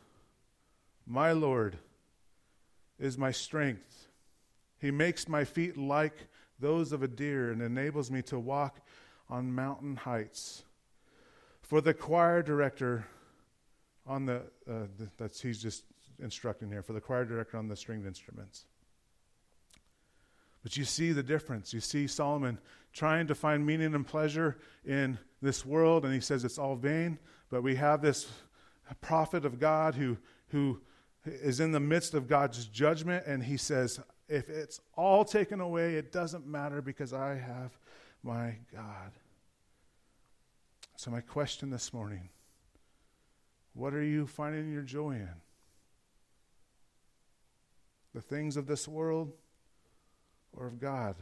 my 1.08 1.32
Lord, 1.32 1.78
is 3.00 3.18
my 3.18 3.32
strength. 3.32 4.08
He 4.80 4.92
makes 4.92 5.28
my 5.28 5.44
feet 5.44 5.78
like 5.78 6.28
those 6.60 6.92
of 6.92 7.04
a 7.04 7.08
deer 7.08 7.52
and 7.52 7.62
enables 7.62 8.12
me 8.12 8.22
to 8.24 8.40
walk 8.40 8.82
on 9.30 9.54
mountain 9.54 9.96
heights. 9.96 10.64
For 11.62 11.82
the 11.82 11.94
choir 11.94 12.42
director 12.42 13.06
on 14.06 14.26
the, 14.26 14.38
uh, 14.68 14.88
the 14.98 15.10
that's 15.18 15.42
he's 15.42 15.62
just 15.62 15.84
instructing 16.22 16.70
here 16.70 16.82
for 16.82 16.94
the 16.94 17.02
choir 17.02 17.26
director 17.26 17.58
on 17.58 17.68
the 17.68 17.76
stringed 17.76 18.06
instruments. 18.06 18.66
But 20.64 20.76
you 20.76 20.84
see 20.84 21.12
the 21.12 21.24
difference. 21.24 21.74
You 21.74 21.80
see 21.80 22.08
Solomon 22.08 22.60
trying 22.92 23.28
to 23.28 23.36
find 23.36 23.66
meaning 23.66 23.94
and 23.96 24.06
pleasure 24.06 24.58
in 24.86 25.18
this 25.42 25.66
world, 25.66 26.06
and 26.06 26.14
he 26.14 26.20
says 26.20 26.44
it's 26.44 26.58
all 26.58 26.76
vain. 26.76 27.18
But 27.50 27.64
we 27.64 27.76
have 27.76 28.02
this 28.02 28.28
prophet 29.02 29.46
of 29.46 29.60
God 29.60 29.96
who, 29.96 30.18
who 30.50 30.82
is 31.24 31.60
in 31.60 31.72
the 31.72 31.80
midst 31.80 32.14
of 32.14 32.28
God's 32.28 32.66
judgment, 32.66 33.26
and 33.26 33.44
he 33.44 33.58
says, 33.58 34.00
If 34.28 34.50
it's 34.50 34.82
all 34.96 35.24
taken 35.24 35.62
away, 35.62 35.96
it 35.96 36.12
doesn't 36.12 36.46
matter 36.46 36.82
because 36.82 37.14
I 37.14 37.36
have 37.36 37.78
my 38.24 38.56
God. 38.74 39.12
So, 40.98 41.12
my 41.12 41.22
question 41.22 41.70
this 41.70 41.94
morning 41.94 42.30
what 43.74 43.94
are 43.94 44.04
you 44.04 44.28
finding 44.28 44.74
your 44.74 44.82
joy 44.82 45.12
in? 45.12 45.30
The 48.20 48.36
things 48.36 48.58
of 48.58 48.68
this 48.68 48.86
world 48.86 49.32
or 50.52 50.68
of 50.68 50.78
God? 50.78 51.16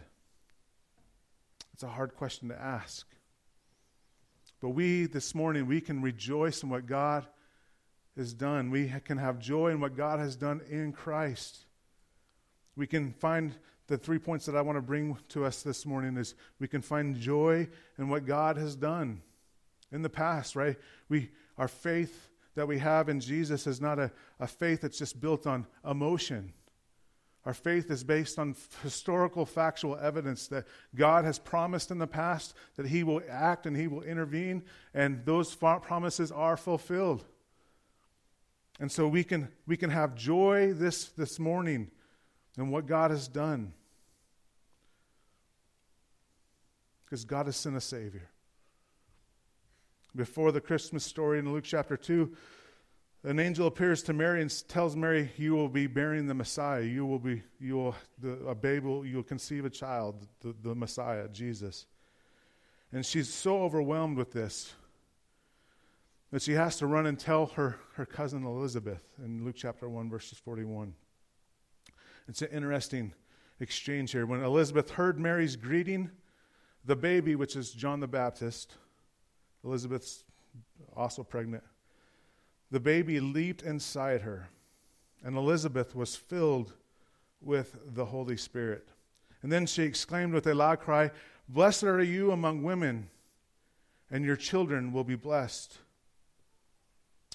It's 1.73 1.83
a 1.83 1.87
hard 1.87 2.15
question 2.15 2.49
to 2.49 2.59
ask. 2.59 3.05
But 4.59 4.69
we, 4.69 5.05
this 5.05 5.35
morning, 5.35 5.67
we 5.67 5.79
can 5.79 6.01
rejoice 6.01 6.63
in 6.63 6.69
what 6.69 6.87
God 6.87 7.27
has 8.15 8.33
done. 8.33 8.71
We 8.71 8.91
can 9.05 9.19
have 9.19 9.37
joy 9.37 9.69
in 9.69 9.79
what 9.79 9.95
God 9.95 10.17
has 10.17 10.35
done 10.35 10.61
in 10.71 10.91
Christ. 10.91 11.65
We 12.75 12.87
can 12.87 13.13
find 13.13 13.53
the 13.85 13.99
three 13.99 14.17
points 14.17 14.47
that 14.47 14.55
I 14.55 14.61
want 14.61 14.79
to 14.79 14.81
bring 14.81 15.19
to 15.29 15.45
us 15.45 15.61
this 15.61 15.85
morning 15.85 16.17
is 16.17 16.33
we 16.59 16.67
can 16.67 16.81
find 16.81 17.15
joy 17.15 17.67
in 17.99 18.09
what 18.09 18.25
God 18.25 18.57
has 18.57 18.75
done 18.75 19.21
in 19.91 20.01
the 20.01 20.09
past, 20.09 20.55
right? 20.55 20.77
We 21.09 21.29
our 21.59 21.67
faith 21.67 22.29
that 22.55 22.67
we 22.67 22.79
have 22.79 23.07
in 23.07 23.19
Jesus 23.19 23.67
is 23.67 23.79
not 23.79 23.99
a, 23.99 24.11
a 24.39 24.47
faith 24.47 24.81
that's 24.81 24.97
just 24.97 25.21
built 25.21 25.45
on 25.45 25.67
emotion. 25.87 26.53
Our 27.47 27.53
faith 27.53 27.89
is 27.89 28.03
based 28.03 28.37
on 28.39 28.57
historical, 28.83 29.45
factual 29.45 29.95
evidence 29.95 30.49
that 30.49 30.65
God 30.93 31.23
has 31.23 31.39
promised 31.39 31.91
in 31.91 31.97
the 31.97 32.05
past 32.05 32.53
that 32.75 32.87
He 32.87 33.05
will 33.05 33.21
act 33.29 33.65
and 33.65 33.77
He 33.77 33.87
will 33.87 34.01
intervene, 34.01 34.63
and 34.93 35.23
those 35.23 35.55
promises 35.55 36.29
are 36.29 36.57
fulfilled. 36.57 37.23
And 38.81 38.91
so 38.91 39.07
we 39.07 39.23
can, 39.23 39.47
we 39.65 39.77
can 39.77 39.89
have 39.91 40.13
joy 40.13 40.73
this, 40.73 41.05
this 41.05 41.39
morning 41.39 41.89
in 42.57 42.69
what 42.69 42.85
God 42.85 43.11
has 43.11 43.29
done. 43.29 43.71
Because 47.05 47.23
God 47.23 47.45
has 47.45 47.55
sent 47.55 47.77
a 47.77 47.81
Savior. 47.81 48.29
Before 50.13 50.51
the 50.51 50.59
Christmas 50.59 51.05
story 51.05 51.39
in 51.39 51.53
Luke 51.53 51.63
chapter 51.63 51.95
2, 51.95 52.29
an 53.23 53.39
angel 53.39 53.67
appears 53.67 54.03
to 54.03 54.13
Mary 54.13 54.41
and 54.41 54.67
tells 54.67 54.95
Mary, 54.95 55.31
"You 55.37 55.55
will 55.55 55.69
be 55.69 55.87
bearing 55.87 56.27
the 56.27 56.33
Messiah. 56.33 56.83
You 56.83 57.05
will 57.05 57.19
be, 57.19 57.43
you 57.59 57.75
will, 57.75 57.95
the, 58.19 58.33
a 58.47 58.55
babe 58.55 58.83
will, 58.83 59.05
you 59.05 59.17
will 59.17 59.23
conceive 59.23 59.65
a 59.65 59.69
child, 59.69 60.27
the, 60.41 60.55
the 60.61 60.75
Messiah, 60.75 61.27
Jesus." 61.27 61.87
And 62.91 63.05
she's 63.05 63.33
so 63.33 63.63
overwhelmed 63.63 64.17
with 64.17 64.31
this 64.31 64.73
that 66.31 66.41
she 66.41 66.53
has 66.53 66.77
to 66.77 66.87
run 66.87 67.05
and 67.05 67.17
tell 67.17 67.47
her, 67.47 67.77
her 67.95 68.05
cousin 68.05 68.45
Elizabeth 68.45 69.03
in 69.23 69.45
Luke 69.45 69.55
chapter 69.57 69.87
1, 69.87 70.09
verses 70.09 70.37
41. 70.37 70.93
It's 72.27 72.41
an 72.41 72.49
interesting 72.49 73.13
exchange 73.59 74.11
here. 74.11 74.25
When 74.25 74.43
Elizabeth 74.43 74.91
heard 74.91 75.19
Mary's 75.19 75.55
greeting, 75.55 76.11
the 76.83 76.95
baby, 76.95 77.35
which 77.35 77.55
is 77.55 77.71
John 77.71 78.01
the 78.01 78.07
Baptist, 78.07 78.75
Elizabeth's 79.63 80.25
also 80.95 81.23
pregnant, 81.23 81.63
the 82.71 82.79
baby 82.79 83.19
leaped 83.19 83.61
inside 83.61 84.21
her, 84.21 84.49
and 85.23 85.37
Elizabeth 85.37 85.95
was 85.95 86.15
filled 86.15 86.73
with 87.41 87.77
the 87.85 88.05
Holy 88.05 88.37
Spirit. 88.37 88.89
And 89.41 89.51
then 89.51 89.65
she 89.65 89.83
exclaimed 89.83 90.33
with 90.33 90.47
a 90.47 90.55
loud 90.55 90.79
cry, 90.79 91.11
Blessed 91.47 91.83
are 91.83 92.03
you 92.03 92.31
among 92.31 92.63
women, 92.63 93.09
and 94.11 94.25
your 94.25 94.35
children 94.35 94.91
will 94.91 95.03
be 95.03 95.15
blessed. 95.15 95.77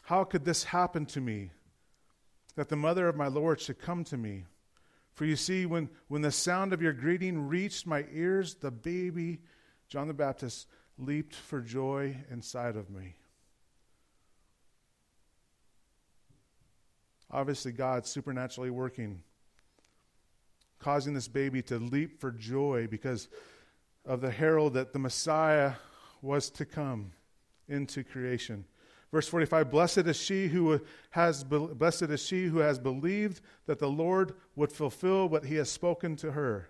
How 0.04 0.24
could 0.24 0.44
this 0.44 0.64
happen 0.64 1.06
to 1.06 1.20
me, 1.20 1.50
that 2.56 2.68
the 2.68 2.76
mother 2.76 3.08
of 3.08 3.16
my 3.16 3.28
Lord 3.28 3.60
should 3.60 3.78
come 3.78 4.04
to 4.04 4.16
me? 4.16 4.44
For 5.14 5.24
you 5.24 5.36
see, 5.36 5.66
when, 5.66 5.88
when 6.08 6.22
the 6.22 6.32
sound 6.32 6.72
of 6.72 6.82
your 6.82 6.92
greeting 6.92 7.48
reached 7.48 7.86
my 7.86 8.04
ears, 8.12 8.54
the 8.54 8.70
baby, 8.70 9.40
John 9.88 10.08
the 10.08 10.14
Baptist, 10.14 10.66
leaped 10.98 11.34
for 11.34 11.60
joy 11.60 12.16
inside 12.30 12.76
of 12.76 12.90
me. 12.90 13.14
Obviously, 17.32 17.72
God 17.72 18.06
supernaturally 18.06 18.70
working, 18.70 19.22
causing 20.78 21.14
this 21.14 21.28
baby 21.28 21.62
to 21.62 21.78
leap 21.78 22.20
for 22.20 22.30
joy 22.30 22.86
because 22.90 23.28
of 24.04 24.20
the 24.20 24.30
herald 24.30 24.74
that 24.74 24.92
the 24.92 24.98
Messiah 24.98 25.74
was 26.20 26.50
to 26.50 26.64
come 26.64 27.12
into 27.68 28.04
creation. 28.04 28.64
Verse 29.10 29.28
45 29.28 29.70
Blessed 29.70 29.98
is 29.98 30.16
she 30.16 30.48
who 30.48 30.80
has 31.10 31.44
blessed 31.44 32.02
is 32.02 32.22
she 32.22 32.46
who 32.46 32.58
has 32.58 32.78
believed 32.78 33.40
that 33.66 33.78
the 33.78 33.90
Lord 33.90 34.34
would 34.56 34.72
fulfill 34.72 35.28
what 35.28 35.44
he 35.44 35.56
has 35.56 35.70
spoken 35.70 36.16
to 36.16 36.32
her. 36.32 36.68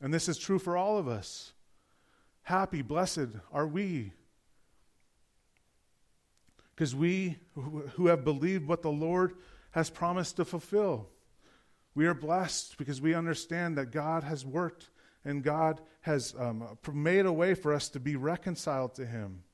And 0.00 0.12
this 0.12 0.28
is 0.28 0.38
true 0.38 0.58
for 0.58 0.76
all 0.76 0.98
of 0.98 1.08
us. 1.08 1.52
Happy, 2.42 2.82
blessed 2.82 3.28
are 3.52 3.66
we 3.66 4.12
because 6.74 6.94
we 6.94 7.38
who 7.54 8.06
have 8.06 8.24
believed 8.24 8.66
what 8.66 8.82
the 8.82 8.90
Lord 8.90 9.34
has 9.72 9.90
promised 9.90 10.36
to 10.36 10.44
fulfill. 10.44 11.08
We 11.94 12.06
are 12.06 12.14
blessed 12.14 12.78
because 12.78 13.00
we 13.00 13.14
understand 13.14 13.76
that 13.76 13.90
God 13.90 14.22
has 14.22 14.46
worked 14.46 14.90
and 15.24 15.42
God 15.42 15.80
has 16.00 16.34
um, 16.38 16.78
made 16.92 17.26
a 17.26 17.32
way 17.32 17.54
for 17.54 17.72
us 17.72 17.88
to 17.90 18.00
be 18.00 18.16
reconciled 18.16 18.94
to 18.94 19.06
Him. 19.06 19.44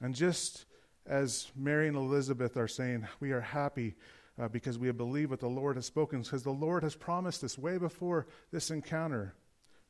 And 0.00 0.14
just 0.14 0.66
as 1.06 1.50
Mary 1.56 1.88
and 1.88 1.96
Elizabeth 1.96 2.56
are 2.56 2.68
saying, 2.68 3.06
we 3.20 3.32
are 3.32 3.40
happy 3.40 3.94
uh, 4.40 4.48
because 4.48 4.78
we 4.78 4.86
have 4.88 4.96
believed 4.96 5.30
what 5.30 5.40
the 5.40 5.48
Lord 5.48 5.76
has 5.76 5.86
spoken, 5.86 6.22
because 6.22 6.42
the 6.42 6.50
Lord 6.50 6.82
has 6.82 6.94
promised 6.94 7.42
this 7.42 7.58
way 7.58 7.78
before 7.78 8.26
this 8.50 8.70
encounter, 8.70 9.34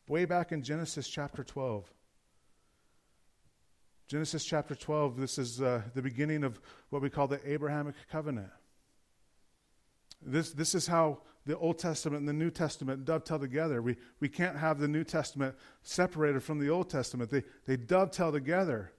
way 0.08 0.24
back 0.24 0.52
in 0.52 0.62
Genesis 0.62 1.08
chapter 1.08 1.42
12. 1.42 1.90
Genesis 4.08 4.44
chapter 4.44 4.74
12, 4.74 5.18
this 5.18 5.38
is 5.38 5.62
uh, 5.62 5.82
the 5.94 6.02
beginning 6.02 6.44
of 6.44 6.60
what 6.90 7.02
we 7.02 7.10
call 7.10 7.26
the 7.26 7.40
Abrahamic 7.50 7.94
covenant. 8.10 8.50
This, 10.24 10.50
this 10.52 10.74
is 10.74 10.86
how 10.86 11.18
the 11.46 11.58
Old 11.58 11.78
Testament 11.78 12.20
and 12.20 12.28
the 12.28 12.32
New 12.32 12.50
Testament 12.50 13.04
dovetail 13.04 13.38
together. 13.38 13.82
We, 13.82 13.96
we 14.20 14.28
can't 14.28 14.56
have 14.56 14.78
the 14.78 14.88
New 14.88 15.04
Testament 15.04 15.56
separated 15.82 16.42
from 16.42 16.58
the 16.58 16.68
Old 16.70 16.90
Testament, 16.90 17.30
they, 17.30 17.42
they 17.66 17.76
dovetail 17.76 18.32
together. 18.32 18.92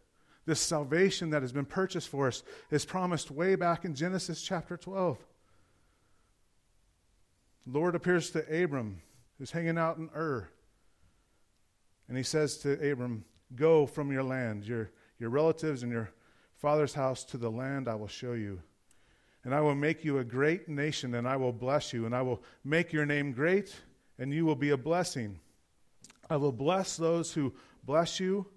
This 0.45 0.59
salvation 0.59 1.29
that 1.29 1.41
has 1.41 1.53
been 1.53 1.65
purchased 1.65 2.09
for 2.09 2.27
us 2.27 2.43
is 2.69 2.83
promised 2.83 3.31
way 3.31 3.55
back 3.55 3.85
in 3.85 3.95
Genesis 3.95 4.41
chapter 4.41 4.75
12. 4.75 5.17
Lord 7.65 7.95
appears 7.95 8.29
to 8.31 8.63
Abram, 8.63 9.01
who's 9.37 9.51
hanging 9.51 9.77
out 9.77 9.97
in 9.97 10.09
Ur. 10.13 10.49
And 12.09 12.17
he 12.17 12.23
says 12.23 12.57
to 12.57 12.91
Abram, 12.91 13.23
Go 13.55 13.85
from 13.85 14.11
your 14.11 14.23
land, 14.23 14.65
your, 14.65 14.89
your 15.19 15.29
relatives 15.29 15.83
and 15.83 15.91
your 15.91 16.09
father's 16.55 16.93
house 16.93 17.23
to 17.25 17.37
the 17.37 17.51
land 17.51 17.87
I 17.87 17.95
will 17.95 18.07
show 18.07 18.33
you. 18.33 18.61
And 19.43 19.53
I 19.53 19.61
will 19.61 19.75
make 19.75 20.05
you 20.05 20.19
a 20.19 20.23
great 20.23 20.69
nation, 20.69 21.15
and 21.15 21.27
I 21.27 21.35
will 21.35 21.51
bless 21.51 21.91
you, 21.91 22.05
and 22.05 22.15
I 22.15 22.21
will 22.21 22.41
make 22.63 22.93
your 22.93 23.05
name 23.05 23.33
great, 23.33 23.75
and 24.17 24.33
you 24.33 24.45
will 24.45 24.55
be 24.55 24.69
a 24.69 24.77
blessing. 24.77 25.39
I 26.29 26.37
will 26.37 26.53
bless 26.53 26.95
those 26.95 27.33
who 27.33 27.53
bless 27.83 28.19
you. 28.19 28.47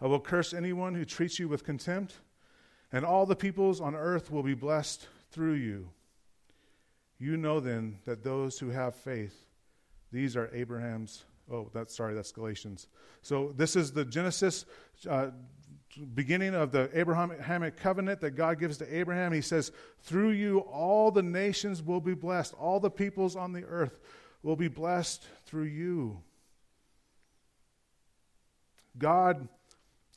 I 0.00 0.06
will 0.06 0.20
curse 0.20 0.54
anyone 0.54 0.94
who 0.94 1.04
treats 1.04 1.38
you 1.38 1.48
with 1.48 1.64
contempt, 1.64 2.14
and 2.90 3.04
all 3.04 3.26
the 3.26 3.36
peoples 3.36 3.80
on 3.80 3.94
earth 3.94 4.30
will 4.30 4.42
be 4.42 4.54
blessed 4.54 5.06
through 5.30 5.54
you. 5.54 5.90
You 7.18 7.36
know 7.36 7.60
then 7.60 7.98
that 8.04 8.24
those 8.24 8.58
who 8.58 8.70
have 8.70 8.94
faith, 8.94 9.46
these 10.10 10.36
are 10.36 10.50
Abraham's. 10.52 11.24
Oh, 11.50 11.70
that's 11.74 11.94
sorry, 11.94 12.14
that's 12.14 12.32
Galatians. 12.32 12.88
So 13.22 13.52
this 13.56 13.76
is 13.76 13.92
the 13.92 14.04
Genesis 14.04 14.64
uh, 15.08 15.30
beginning 16.14 16.54
of 16.54 16.72
the 16.72 16.90
Abrahamic 16.92 17.76
covenant 17.76 18.20
that 18.20 18.32
God 18.32 18.58
gives 18.58 18.78
to 18.78 18.96
Abraham. 18.96 19.32
He 19.32 19.40
says, 19.40 19.70
Through 20.02 20.30
you, 20.30 20.60
all 20.60 21.10
the 21.10 21.22
nations 21.22 21.82
will 21.82 22.00
be 22.00 22.14
blessed, 22.14 22.54
all 22.54 22.80
the 22.80 22.90
peoples 22.90 23.36
on 23.36 23.52
the 23.52 23.64
earth 23.64 23.98
will 24.42 24.56
be 24.56 24.68
blessed 24.68 25.24
through 25.46 25.64
you. 25.64 26.20
God 28.96 29.48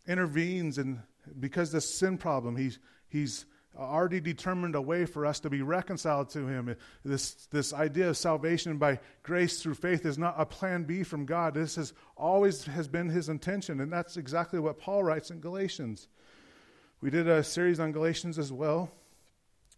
intervenes, 0.07 0.77
and 0.77 0.99
because 1.39 1.71
the 1.71 1.81
sin 1.81 2.17
problem, 2.17 2.55
he's, 2.55 2.79
he's 3.09 3.45
already 3.77 4.19
determined 4.19 4.75
a 4.75 4.81
way 4.81 5.05
for 5.05 5.25
us 5.25 5.39
to 5.41 5.49
be 5.49 5.61
reconciled 5.61 6.29
to 6.31 6.47
Him. 6.47 6.75
This, 7.05 7.47
this 7.51 7.73
idea 7.73 8.09
of 8.09 8.17
salvation 8.17 8.77
by 8.77 8.99
grace 9.23 9.61
through 9.61 9.75
faith 9.75 10.05
is 10.05 10.17
not 10.17 10.35
a 10.37 10.45
plan 10.45 10.83
B 10.83 11.03
from 11.03 11.25
God. 11.25 11.53
This 11.53 11.75
has 11.75 11.93
always 12.15 12.65
has 12.65 12.87
been 12.87 13.09
His 13.09 13.29
intention, 13.29 13.79
and 13.79 13.91
that's 13.91 14.17
exactly 14.17 14.59
what 14.59 14.79
Paul 14.79 15.03
writes 15.03 15.31
in 15.31 15.39
Galatians. 15.39 16.07
We 17.01 17.09
did 17.09 17.27
a 17.27 17.43
series 17.43 17.79
on 17.79 17.91
Galatians 17.91 18.39
as 18.39 18.51
well, 18.51 18.91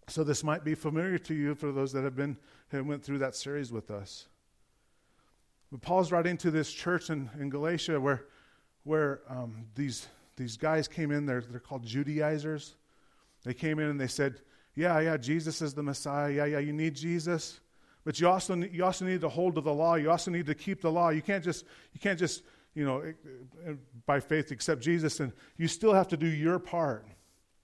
so 0.08 0.24
this 0.24 0.44
might 0.44 0.64
be 0.64 0.76
familiar 0.76 1.18
to 1.20 1.34
you 1.34 1.54
for 1.54 1.72
those 1.72 1.92
that 1.94 2.04
have 2.04 2.16
been 2.16 2.38
have 2.72 2.86
went 2.86 3.04
through 3.04 3.20
that 3.20 3.36
series 3.36 3.72
with 3.72 3.92
us. 3.92 4.28
But 5.72 5.82
Paul's 5.82 6.12
writing 6.12 6.38
to 6.38 6.52
this 6.52 6.72
church 6.72 7.10
in, 7.10 7.30
in 7.40 7.50
Galatia 7.50 8.00
where 8.00 8.26
where 8.84 9.22
um, 9.28 9.66
these 9.76 10.08
these 10.36 10.58
guys 10.58 10.88
came 10.88 11.12
in. 11.12 11.26
They're 11.26 11.42
they're 11.42 11.60
called 11.60 11.86
Judaizers. 11.86 12.76
They 13.44 13.54
came 13.54 13.80
in 13.80 13.90
and 13.90 14.00
they 14.00 14.08
said, 14.08 14.42
Yeah, 14.76 15.00
yeah, 15.00 15.18
Jesus 15.18 15.62
is 15.62 15.74
the 15.74 15.84
Messiah. 15.84 16.32
Yeah, 16.32 16.46
yeah, 16.46 16.60
you 16.60 16.74
need 16.74 16.96
Jesus. 16.96 17.60
But 18.06 18.20
you 18.20 18.28
also, 18.28 18.56
you 18.56 18.86
also 18.86 19.06
need 19.06 19.22
to 19.22 19.30
hold 19.30 19.56
to 19.56 19.62
the 19.62 19.74
law. 19.74 19.96
You 19.96 20.10
also 20.10 20.32
need 20.32 20.46
to 20.48 20.56
keep 20.56 20.82
the 20.82 20.92
law. 20.92 21.10
You 21.10 21.22
can't 21.22 21.44
just, 21.44 21.66
you 21.94 22.00
can't 22.00 22.18
just, 22.18 22.44
you 22.74 22.86
know, 22.86 23.14
by 24.06 24.20
faith 24.20 24.52
accept 24.52 24.82
Jesus, 24.82 25.20
and 25.20 25.34
you 25.58 25.68
still 25.68 25.94
have 25.94 26.08
to 26.10 26.18
do 26.18 26.28
your 26.28 26.60
part. 26.60 27.06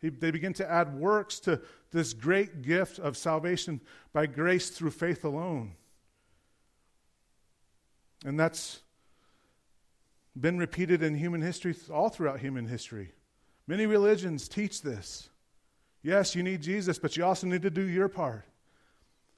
They 0.01 0.29
begin 0.29 0.53
to 0.53 0.70
add 0.70 0.94
works 0.94 1.39
to 1.41 1.62
this 1.91 2.13
great 2.13 2.62
gift 2.62 3.00
of 3.00 3.17
salvation 3.17 3.82
by 4.13 4.27
grace 4.27 4.70
through 4.70 4.91
faith 4.91 5.24
alone. 5.24 5.75
And 8.24 8.39
that's 8.39 8.82
been 10.39 10.58
repeated 10.58 11.01
in 11.01 11.15
human 11.15 11.41
history, 11.41 11.75
all 11.91 12.10
throughout 12.10 12.39
human 12.39 12.67
history. 12.67 13.13
Many 13.67 13.86
religions 13.86 14.48
teach 14.48 14.82
this. 14.82 15.29
Yes, 16.06 16.36
you 16.36 16.44
need 16.44 16.62
Jesus, 16.62 17.00
but 17.00 17.18
you 17.18 17.26
also 17.26 17.48
need 17.48 17.64
to 17.64 17.72
do 17.72 17.82
your 17.82 18.08
part. 18.08 18.46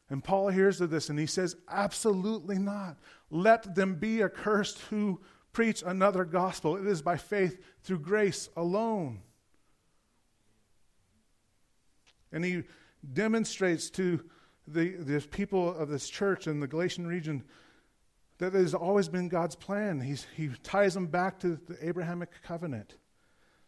And 0.09 0.21
Paul 0.21 0.49
hears 0.49 0.81
of 0.81 0.89
this 0.89 1.07
and 1.07 1.17
he 1.17 1.25
says, 1.25 1.55
Absolutely 1.69 2.57
not. 2.57 2.97
Let 3.31 3.73
them 3.73 3.95
be 3.95 4.21
accursed 4.21 4.79
who 4.89 5.21
preach 5.53 5.81
another 5.85 6.25
gospel. 6.25 6.75
It 6.75 6.85
is 6.85 7.01
by 7.01 7.15
faith 7.15 7.57
through 7.83 7.99
grace 7.99 8.49
alone. 8.57 9.21
And 12.33 12.43
he 12.43 12.63
demonstrates 13.13 13.89
to 13.91 14.25
the, 14.67 14.97
the 14.97 15.21
people 15.21 15.73
of 15.73 15.87
this 15.87 16.09
church 16.09 16.47
in 16.47 16.59
the 16.59 16.67
Galatian 16.67 17.07
region 17.07 17.45
that 18.39 18.53
it 18.53 18.59
has 18.59 18.73
always 18.73 19.07
been 19.07 19.29
God's 19.29 19.55
plan. 19.55 20.01
He's, 20.01 20.27
he 20.35 20.49
ties 20.63 20.95
them 20.95 21.07
back 21.07 21.39
to 21.39 21.57
the 21.65 21.77
Abrahamic 21.87 22.31
covenant, 22.43 22.97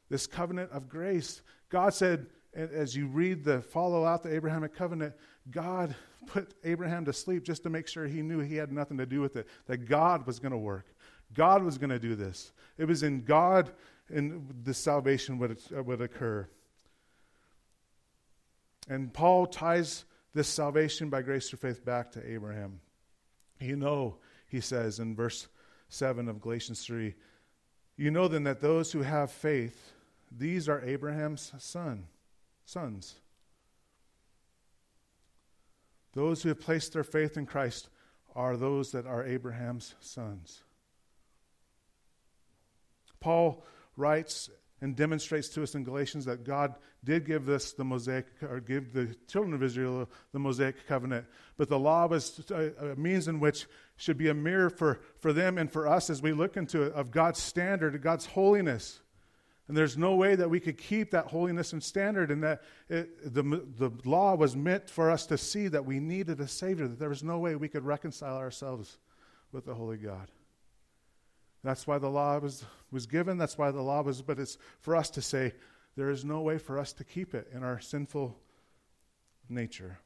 this 0.09 0.27
covenant 0.27 0.71
of 0.73 0.89
grace. 0.89 1.41
God 1.69 1.93
said, 1.93 2.27
as 2.53 2.95
you 2.95 3.07
read 3.07 3.43
the 3.43 3.61
follow 3.61 4.05
out 4.05 4.23
the 4.23 4.33
Abrahamic 4.33 4.73
covenant, 4.75 5.13
God 5.51 5.95
put 6.27 6.53
Abraham 6.63 7.05
to 7.05 7.13
sleep 7.13 7.43
just 7.43 7.63
to 7.63 7.69
make 7.69 7.87
sure 7.87 8.07
he 8.07 8.21
knew 8.21 8.39
he 8.39 8.55
had 8.55 8.71
nothing 8.71 8.97
to 8.97 9.05
do 9.05 9.21
with 9.21 9.35
it, 9.35 9.47
that 9.67 9.85
God 9.87 10.25
was 10.25 10.39
going 10.39 10.51
to 10.51 10.57
work. 10.57 10.85
God 11.33 11.63
was 11.63 11.77
going 11.77 11.91
to 11.91 11.99
do 11.99 12.15
this. 12.15 12.51
It 12.77 12.85
was 12.85 13.03
in 13.03 13.23
God 13.23 13.71
and 14.09 14.49
the 14.63 14.73
salvation 14.73 15.37
would, 15.37 15.59
would 15.71 16.01
occur. 16.01 16.47
And 18.87 19.13
Paul 19.13 19.45
ties 19.45 20.05
this 20.33 20.47
salvation 20.47 21.09
by 21.09 21.21
grace 21.21 21.49
through 21.49 21.59
faith 21.59 21.85
back 21.85 22.11
to 22.13 22.31
Abraham. 22.31 22.79
You 23.59 23.75
know, 23.75 24.17
he 24.47 24.61
says 24.61 24.99
in 24.99 25.15
verse 25.15 25.47
7 25.89 26.27
of 26.27 26.41
Galatians 26.41 26.83
3, 26.85 27.13
you 27.97 28.11
know 28.11 28.27
then 28.27 28.43
that 28.45 28.61
those 28.61 28.91
who 28.91 29.01
have 29.01 29.31
faith, 29.31 29.93
these 30.31 30.69
are 30.69 30.81
Abraham's 30.81 31.51
son, 31.59 32.05
sons. 32.69 33.15
Those 36.13 36.43
who 36.43 36.49
have 36.49 36.59
placed 36.59 36.93
their 36.93 37.03
faith 37.03 37.35
in 37.35 37.45
Christ 37.45 37.89
are 38.35 38.55
those 38.55 38.91
that 38.91 39.07
are 39.07 39.25
Abraham's 39.25 39.95
sons. 39.99 40.61
Paul 43.19 43.63
writes 43.97 44.49
and 44.81 44.95
demonstrates 44.95 45.49
to 45.49 45.63
us 45.63 45.75
in 45.75 45.83
Galatians 45.83 46.25
that 46.25 46.45
God 46.45 46.75
did 47.03 47.25
give 47.25 47.45
this 47.45 47.73
the 47.73 47.83
Mosaic, 47.83 48.27
or 48.41 48.59
give 48.59 48.93
the 48.93 49.15
children 49.27 49.53
of 49.53 49.63
Israel 49.63 50.07
the 50.31 50.39
Mosaic 50.39 50.87
covenant, 50.87 51.25
but 51.57 51.69
the 51.69 51.79
law 51.79 52.07
was 52.07 52.49
a, 52.51 52.95
means 52.95 53.27
in 53.27 53.39
which 53.39 53.65
should 53.97 54.17
be 54.17 54.29
a 54.29 54.33
mirror 54.33 54.69
for, 54.69 55.01
for 55.17 55.33
them 55.33 55.57
and 55.57 55.71
for 55.71 55.87
us 55.87 56.09
as 56.09 56.21
we 56.21 56.33
look 56.33 56.55
into 56.55 56.83
it 56.83 56.93
of 56.93 57.11
God's 57.11 57.41
standard, 57.41 58.01
God's 58.01 58.27
holiness. 58.27 59.01
And 59.69 59.77
there's 59.77 59.97
no 59.97 60.15
way 60.15 60.35
that 60.35 60.49
we 60.49 60.59
could 60.59 60.79
keep 60.79 61.11
that 61.11 61.27
holiness 61.27 61.73
and 61.73 61.81
standard, 61.81 62.31
and 62.31 62.43
that 62.43 62.63
it, 62.89 63.33
the, 63.35 63.43
the 63.43 63.91
law 64.03 64.35
was 64.35 64.55
meant 64.55 64.89
for 64.89 65.11
us 65.11 65.27
to 65.27 65.37
see 65.37 65.67
that 65.67 65.85
we 65.85 65.99
needed 65.99 66.39
a 66.41 66.47
Savior, 66.47 66.87
that 66.87 66.97
there 66.97 67.09
was 67.09 67.23
no 67.23 67.37
way 67.37 67.55
we 67.55 67.69
could 67.69 67.85
reconcile 67.85 68.35
ourselves 68.37 68.97
with 69.51 69.65
the 69.65 69.75
Holy 69.75 69.97
God. 69.97 70.31
That's 71.63 71.85
why 71.85 71.99
the 71.99 72.09
law 72.09 72.39
was, 72.39 72.65
was 72.91 73.05
given. 73.05 73.37
That's 73.37 73.59
why 73.59 73.69
the 73.69 73.81
law 73.81 74.01
was, 74.01 74.23
but 74.23 74.39
it's 74.39 74.57
for 74.81 74.95
us 74.95 75.11
to 75.11 75.21
say, 75.21 75.53
there 75.95 76.09
is 76.09 76.25
no 76.25 76.41
way 76.41 76.57
for 76.57 76.79
us 76.79 76.91
to 76.93 77.03
keep 77.03 77.35
it 77.35 77.47
in 77.53 77.63
our 77.63 77.79
sinful 77.79 78.35
nature. 79.49 79.99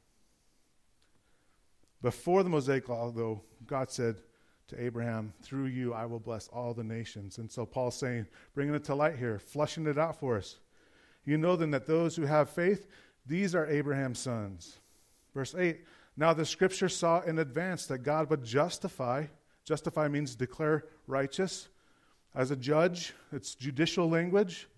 Before 2.02 2.42
the 2.42 2.50
Mosaic 2.50 2.90
law, 2.90 3.10
though, 3.10 3.40
God 3.66 3.90
said 3.90 4.16
to 4.68 4.82
Abraham, 4.82 5.32
Through 5.42 5.66
you 5.66 5.92
I 5.94 6.06
will 6.06 6.20
bless 6.20 6.48
all 6.48 6.74
the 6.74 6.84
nations. 6.84 7.38
And 7.38 7.50
so 7.50 7.66
Paul's 7.66 7.96
saying, 7.96 8.26
bringing 8.54 8.74
it 8.74 8.84
to 8.84 8.94
light 8.94 9.16
here, 9.16 9.38
flushing 9.38 9.86
it 9.86 9.98
out 9.98 10.18
for 10.18 10.36
us. 10.36 10.56
You 11.24 11.38
know 11.38 11.56
then 11.56 11.70
that 11.70 11.86
those 11.86 12.16
who 12.16 12.22
have 12.22 12.50
faith, 12.50 12.86
these 13.26 13.54
are 13.54 13.66
Abraham's 13.66 14.18
sons. 14.18 14.78
Verse 15.34 15.54
8 15.54 15.80
Now 16.16 16.32
the 16.32 16.46
scripture 16.46 16.88
saw 16.88 17.20
in 17.20 17.38
advance 17.38 17.86
that 17.86 17.98
God 17.98 18.30
would 18.30 18.44
justify 18.44 19.26
Justify 19.64 20.08
means 20.08 20.34
declare 20.34 20.84
righteous. 21.06 21.68
As 22.34 22.50
a 22.50 22.56
judge, 22.56 23.14
it's 23.32 23.54
judicial 23.54 24.08
language. 24.08 24.68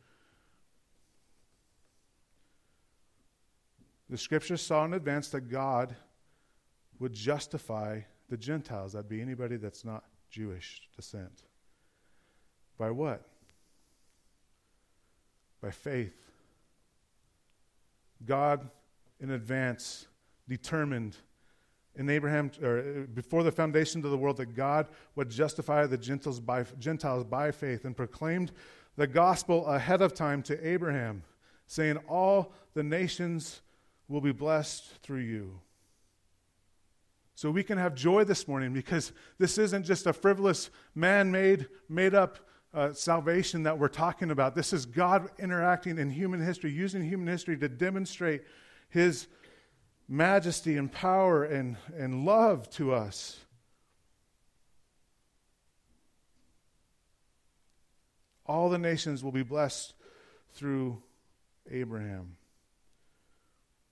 The 4.08 4.18
scripture 4.18 4.56
saw 4.56 4.84
in 4.84 4.94
advance 4.94 5.28
that 5.30 5.50
God 5.50 5.96
would 7.00 7.12
justify 7.12 8.02
the 8.28 8.36
Gentiles. 8.36 8.92
That'd 8.92 9.08
be 9.08 9.20
anybody 9.20 9.56
that's 9.56 9.84
not 9.84 10.04
Jewish 10.30 10.82
descent. 10.94 11.42
By 12.78 12.90
what? 12.90 13.22
By 15.62 15.70
faith. 15.70 16.14
God 18.24 18.68
in 19.20 19.30
advance 19.30 20.06
determined 20.48 21.16
in 21.96 22.10
Abraham, 22.10 22.50
or 22.62 22.78
uh, 22.78 22.82
before 23.14 23.42
the 23.42 23.50
foundation 23.50 24.04
of 24.04 24.10
the 24.10 24.18
world, 24.18 24.36
that 24.36 24.54
God 24.54 24.86
would 25.14 25.30
justify 25.30 25.86
the 25.86 25.96
Gentiles 25.96 26.40
by, 26.40 26.64
Gentiles 26.78 27.24
by 27.24 27.50
faith 27.50 27.84
and 27.84 27.96
proclaimed 27.96 28.52
the 28.96 29.06
gospel 29.06 29.66
ahead 29.66 30.02
of 30.02 30.14
time 30.14 30.42
to 30.44 30.66
Abraham, 30.66 31.22
saying, 31.66 31.96
All 32.08 32.52
the 32.74 32.82
nations 32.82 33.62
will 34.08 34.20
be 34.20 34.32
blessed 34.32 35.02
through 35.02 35.20
you. 35.20 35.60
So 37.36 37.50
we 37.50 37.62
can 37.62 37.76
have 37.76 37.94
joy 37.94 38.24
this 38.24 38.48
morning 38.48 38.72
because 38.72 39.12
this 39.36 39.58
isn't 39.58 39.84
just 39.84 40.06
a 40.06 40.14
frivolous, 40.14 40.70
man 40.94 41.30
made, 41.30 41.68
made 41.86 42.14
up 42.14 42.38
uh, 42.72 42.94
salvation 42.94 43.62
that 43.64 43.78
we're 43.78 43.88
talking 43.88 44.30
about. 44.30 44.54
This 44.54 44.72
is 44.72 44.86
God 44.86 45.28
interacting 45.38 45.98
in 45.98 46.08
human 46.08 46.40
history, 46.40 46.72
using 46.72 47.04
human 47.04 47.26
history 47.26 47.58
to 47.58 47.68
demonstrate 47.68 48.42
his 48.88 49.26
majesty 50.08 50.78
and 50.78 50.90
power 50.90 51.44
and, 51.44 51.76
and 51.94 52.24
love 52.24 52.70
to 52.70 52.94
us. 52.94 53.38
All 58.46 58.70
the 58.70 58.78
nations 58.78 59.22
will 59.22 59.32
be 59.32 59.42
blessed 59.42 59.92
through 60.54 61.02
Abraham. 61.70 62.36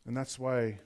And 0.06 0.16
that's 0.16 0.38
why 0.38 0.78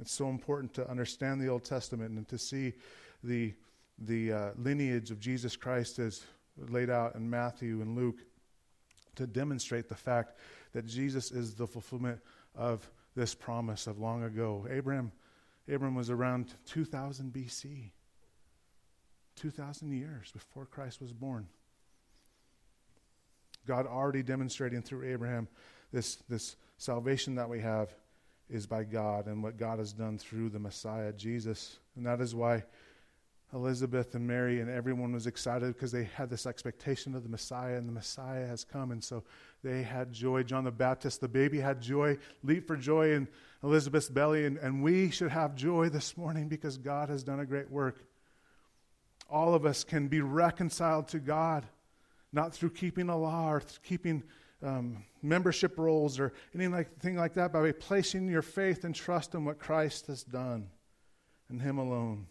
it's 0.00 0.12
so 0.12 0.28
important 0.28 0.74
to 0.74 0.88
understand 0.88 1.40
the 1.40 1.48
Old 1.48 1.64
Testament 1.64 2.16
and 2.16 2.28
to 2.28 2.38
see 2.38 2.74
the, 3.22 3.54
the 3.98 4.32
uh, 4.32 4.50
lineage 4.56 5.10
of 5.10 5.20
Jesus 5.20 5.56
Christ 5.56 5.98
as 5.98 6.22
laid 6.56 6.90
out 6.90 7.14
in 7.14 7.28
Matthew 7.28 7.80
and 7.80 7.96
Luke 7.96 8.18
to 9.16 9.26
demonstrate 9.26 9.88
the 9.88 9.94
fact 9.94 10.38
that 10.72 10.86
Jesus 10.86 11.30
is 11.32 11.54
the 11.54 11.66
fulfillment 11.66 12.20
of 12.54 12.88
this 13.16 13.34
promise 13.34 13.86
of 13.86 13.98
long 13.98 14.22
ago. 14.22 14.66
Abraham, 14.70 15.10
Abraham 15.68 15.94
was 15.94 16.10
around 16.10 16.54
2000 16.66 17.32
BC, 17.32 17.90
2,000 19.36 19.92
years 19.92 20.30
before 20.32 20.66
Christ 20.66 21.00
was 21.00 21.12
born. 21.12 21.48
God 23.66 23.86
already 23.86 24.22
demonstrating 24.22 24.82
through 24.82 25.04
Abraham 25.10 25.48
this, 25.92 26.16
this 26.28 26.56
salvation 26.78 27.34
that 27.34 27.48
we 27.48 27.60
have 27.60 27.94
is 28.50 28.66
by 28.66 28.84
God 28.84 29.26
and 29.26 29.42
what 29.42 29.56
God 29.56 29.78
has 29.78 29.92
done 29.92 30.18
through 30.18 30.48
the 30.50 30.58
Messiah, 30.58 31.12
Jesus. 31.12 31.78
And 31.96 32.06
that 32.06 32.20
is 32.20 32.34
why 32.34 32.64
Elizabeth 33.54 34.14
and 34.14 34.26
Mary 34.26 34.60
and 34.60 34.70
everyone 34.70 35.12
was 35.12 35.26
excited 35.26 35.74
because 35.74 35.90
they 35.90 36.04
had 36.04 36.28
this 36.28 36.46
expectation 36.46 37.14
of 37.14 37.22
the 37.22 37.28
Messiah, 37.28 37.76
and 37.76 37.88
the 37.88 37.92
Messiah 37.92 38.46
has 38.46 38.62
come. 38.64 38.90
And 38.90 39.02
so 39.02 39.24
they 39.62 39.82
had 39.82 40.12
joy. 40.12 40.42
John 40.42 40.64
the 40.64 40.70
Baptist, 40.70 41.20
the 41.20 41.28
baby, 41.28 41.58
had 41.58 41.80
joy, 41.80 42.18
leap 42.42 42.66
for 42.66 42.76
joy 42.76 43.12
in 43.12 43.26
Elizabeth's 43.62 44.10
belly. 44.10 44.44
And, 44.44 44.58
and 44.58 44.82
we 44.82 45.10
should 45.10 45.30
have 45.30 45.54
joy 45.54 45.88
this 45.88 46.16
morning 46.16 46.48
because 46.48 46.76
God 46.76 47.08
has 47.08 47.22
done 47.22 47.40
a 47.40 47.46
great 47.46 47.70
work. 47.70 48.04
All 49.30 49.54
of 49.54 49.64
us 49.64 49.82
can 49.84 50.08
be 50.08 50.20
reconciled 50.20 51.08
to 51.08 51.18
God, 51.18 51.66
not 52.32 52.54
through 52.54 52.70
keeping 52.70 53.08
a 53.08 53.16
law 53.16 53.50
or 53.50 53.62
keeping 53.82 54.22
um, 54.62 55.04
membership 55.22 55.78
rolls 55.78 56.18
or 56.18 56.32
anything 56.54 57.16
like 57.16 57.34
that, 57.34 57.52
by 57.52 57.72
placing 57.72 58.28
your 58.28 58.42
faith 58.42 58.84
and 58.84 58.94
trust 58.94 59.34
in 59.34 59.44
what 59.44 59.58
Christ 59.58 60.06
has 60.08 60.22
done 60.24 60.68
and 61.48 61.60
Him 61.60 61.78
alone 61.78 62.26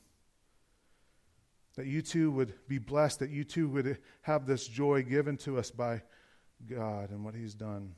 that 1.78 1.86
you 1.86 2.02
too 2.02 2.32
would 2.32 2.54
be 2.68 2.80
blessed, 2.80 3.20
that 3.20 3.30
you 3.30 3.44
too 3.44 3.70
would 3.70 4.00
have 4.24 4.46
this 4.46 4.68
joy 4.68 5.04
given 5.04 5.38
to 5.38 5.58
us 5.60 5.72
by 5.72 6.02
God 6.68 7.12
and 7.12 7.24
what 7.24 7.36
He's 7.36 7.54
done. 7.54 7.94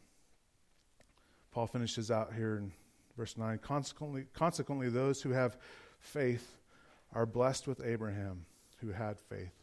Paul 1.52 1.65
finishes 1.65 2.12
out 2.12 2.34
here 2.34 2.58
in 2.58 2.74
verse 3.18 3.38
9 3.38 3.58
consequently, 3.60 4.26
consequently, 4.34 4.89
those 4.89 5.22
who 5.22 5.32
have 5.32 5.58
faith 6.00 6.58
are 7.13 7.26
blessed 7.26 7.68
with 7.68 7.82
Abraham, 7.84 8.46
who 8.82 8.92
had 8.92 9.18
faith. 9.18 9.59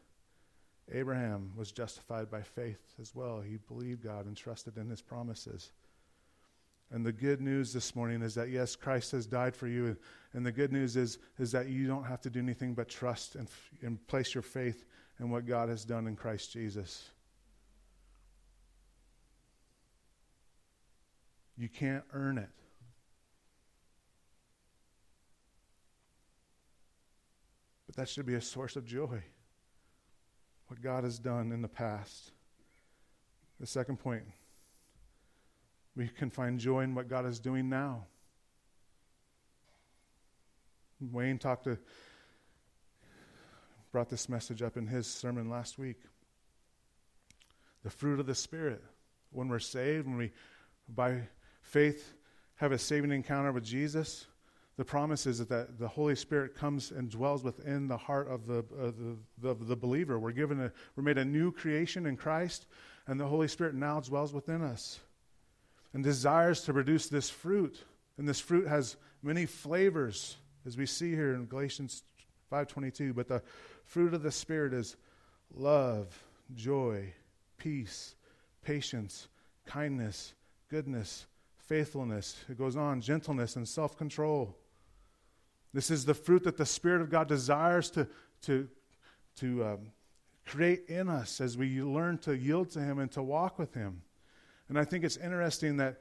Abraham 0.92 1.50
was 1.56 1.72
justified 1.72 2.30
by 2.30 2.42
faith 2.42 2.80
as 3.00 3.14
well. 3.14 3.40
He 3.40 3.56
believed 3.56 4.04
God 4.04 4.26
and 4.26 4.36
trusted 4.36 4.76
in 4.76 4.88
His 4.88 5.02
promises. 5.02 5.72
And 6.92 7.04
the 7.04 7.12
good 7.12 7.40
news 7.40 7.72
this 7.72 7.96
morning 7.96 8.22
is 8.22 8.36
that, 8.36 8.50
yes, 8.50 8.76
Christ 8.76 9.10
has 9.10 9.26
died 9.26 9.56
for 9.56 9.66
you. 9.66 9.96
And 10.32 10.46
the 10.46 10.52
good 10.52 10.72
news 10.72 10.96
is, 10.96 11.18
is 11.38 11.50
that 11.52 11.68
you 11.68 11.88
don't 11.88 12.04
have 12.04 12.20
to 12.20 12.30
do 12.30 12.38
anything 12.38 12.74
but 12.74 12.88
trust 12.88 13.34
and, 13.34 13.48
and 13.82 14.04
place 14.06 14.34
your 14.34 14.42
faith 14.42 14.84
in 15.18 15.30
what 15.30 15.46
God 15.46 15.68
has 15.68 15.84
done 15.84 16.06
in 16.06 16.14
Christ 16.14 16.52
Jesus. 16.52 17.10
You 21.58 21.68
can't 21.68 22.04
earn 22.12 22.38
it. 22.38 22.50
But 27.86 27.96
that 27.96 28.08
should 28.08 28.26
be 28.26 28.34
a 28.34 28.40
source 28.40 28.76
of 28.76 28.84
joy. 28.84 29.22
What 30.68 30.82
God 30.82 31.04
has 31.04 31.18
done 31.18 31.52
in 31.52 31.62
the 31.62 31.68
past. 31.68 32.32
The 33.60 33.66
second 33.66 33.98
point 33.98 34.24
we 35.96 36.08
can 36.08 36.28
find 36.28 36.60
joy 36.60 36.80
in 36.80 36.94
what 36.94 37.08
God 37.08 37.24
is 37.24 37.40
doing 37.40 37.70
now. 37.70 38.04
Wayne 41.00 41.38
talked 41.38 41.64
to, 41.64 41.78
brought 43.92 44.10
this 44.10 44.28
message 44.28 44.62
up 44.62 44.76
in 44.76 44.86
his 44.86 45.06
sermon 45.06 45.48
last 45.48 45.78
week. 45.78 45.96
The 47.82 47.90
fruit 47.90 48.20
of 48.20 48.26
the 48.26 48.34
Spirit. 48.34 48.82
When 49.30 49.48
we're 49.48 49.58
saved, 49.58 50.06
when 50.06 50.16
we, 50.16 50.32
by 50.88 51.22
faith, 51.62 52.12
have 52.56 52.72
a 52.72 52.78
saving 52.78 53.12
encounter 53.12 53.52
with 53.52 53.64
Jesus, 53.64 54.26
the 54.76 54.84
promise 54.84 55.26
is 55.26 55.38
that 55.38 55.78
the 55.78 55.88
Holy 55.88 56.14
Spirit 56.14 56.54
comes 56.54 56.90
and 56.90 57.08
dwells 57.08 57.42
within 57.42 57.88
the 57.88 57.96
heart 57.96 58.28
of 58.28 58.46
the, 58.46 58.58
uh, 58.58 58.92
the, 59.38 59.54
the, 59.54 59.64
the, 59.64 59.76
believer. 59.76 60.18
We're 60.18 60.32
given 60.32 60.60
a, 60.60 60.72
we're 60.94 61.02
made 61.02 61.16
a 61.16 61.24
new 61.24 61.50
creation 61.50 62.04
in 62.04 62.16
Christ, 62.16 62.66
and 63.06 63.18
the 63.18 63.26
Holy 63.26 63.48
Spirit 63.48 63.74
now 63.74 64.00
dwells 64.00 64.34
within 64.34 64.62
us 64.62 65.00
and 65.94 66.04
desires 66.04 66.60
to 66.62 66.74
produce 66.74 67.08
this 67.08 67.30
fruit. 67.30 67.82
And 68.18 68.28
this 68.28 68.38
fruit 68.38 68.68
has 68.68 68.96
many 69.22 69.46
flavors, 69.46 70.36
as 70.66 70.76
we 70.76 70.84
see 70.84 71.10
here 71.10 71.34
in 71.34 71.46
Galatians 71.46 72.02
5:22. 72.52 73.14
But 73.14 73.28
the 73.28 73.42
fruit 73.86 74.12
of 74.12 74.22
the 74.22 74.30
Spirit 74.30 74.74
is 74.74 74.96
love, 75.54 76.22
joy, 76.54 77.14
peace, 77.56 78.14
patience, 78.62 79.28
kindness, 79.64 80.34
goodness, 80.68 81.24
faithfulness. 81.56 82.44
It 82.50 82.58
goes 82.58 82.76
on, 82.76 83.00
gentleness 83.00 83.56
and 83.56 83.66
self-control. 83.66 84.54
This 85.76 85.90
is 85.90 86.06
the 86.06 86.14
fruit 86.14 86.44
that 86.44 86.56
the 86.56 86.64
Spirit 86.64 87.02
of 87.02 87.10
God 87.10 87.28
desires 87.28 87.90
to, 87.90 88.08
to, 88.44 88.66
to 89.40 89.62
um, 89.62 89.78
create 90.46 90.86
in 90.88 91.10
us 91.10 91.38
as 91.38 91.58
we 91.58 91.82
learn 91.82 92.16
to 92.20 92.34
yield 92.34 92.70
to 92.70 92.80
Him 92.80 92.98
and 92.98 93.12
to 93.12 93.22
walk 93.22 93.58
with 93.58 93.74
Him. 93.74 94.00
And 94.70 94.78
I 94.78 94.84
think 94.84 95.04
it's 95.04 95.18
interesting 95.18 95.76
that 95.76 96.00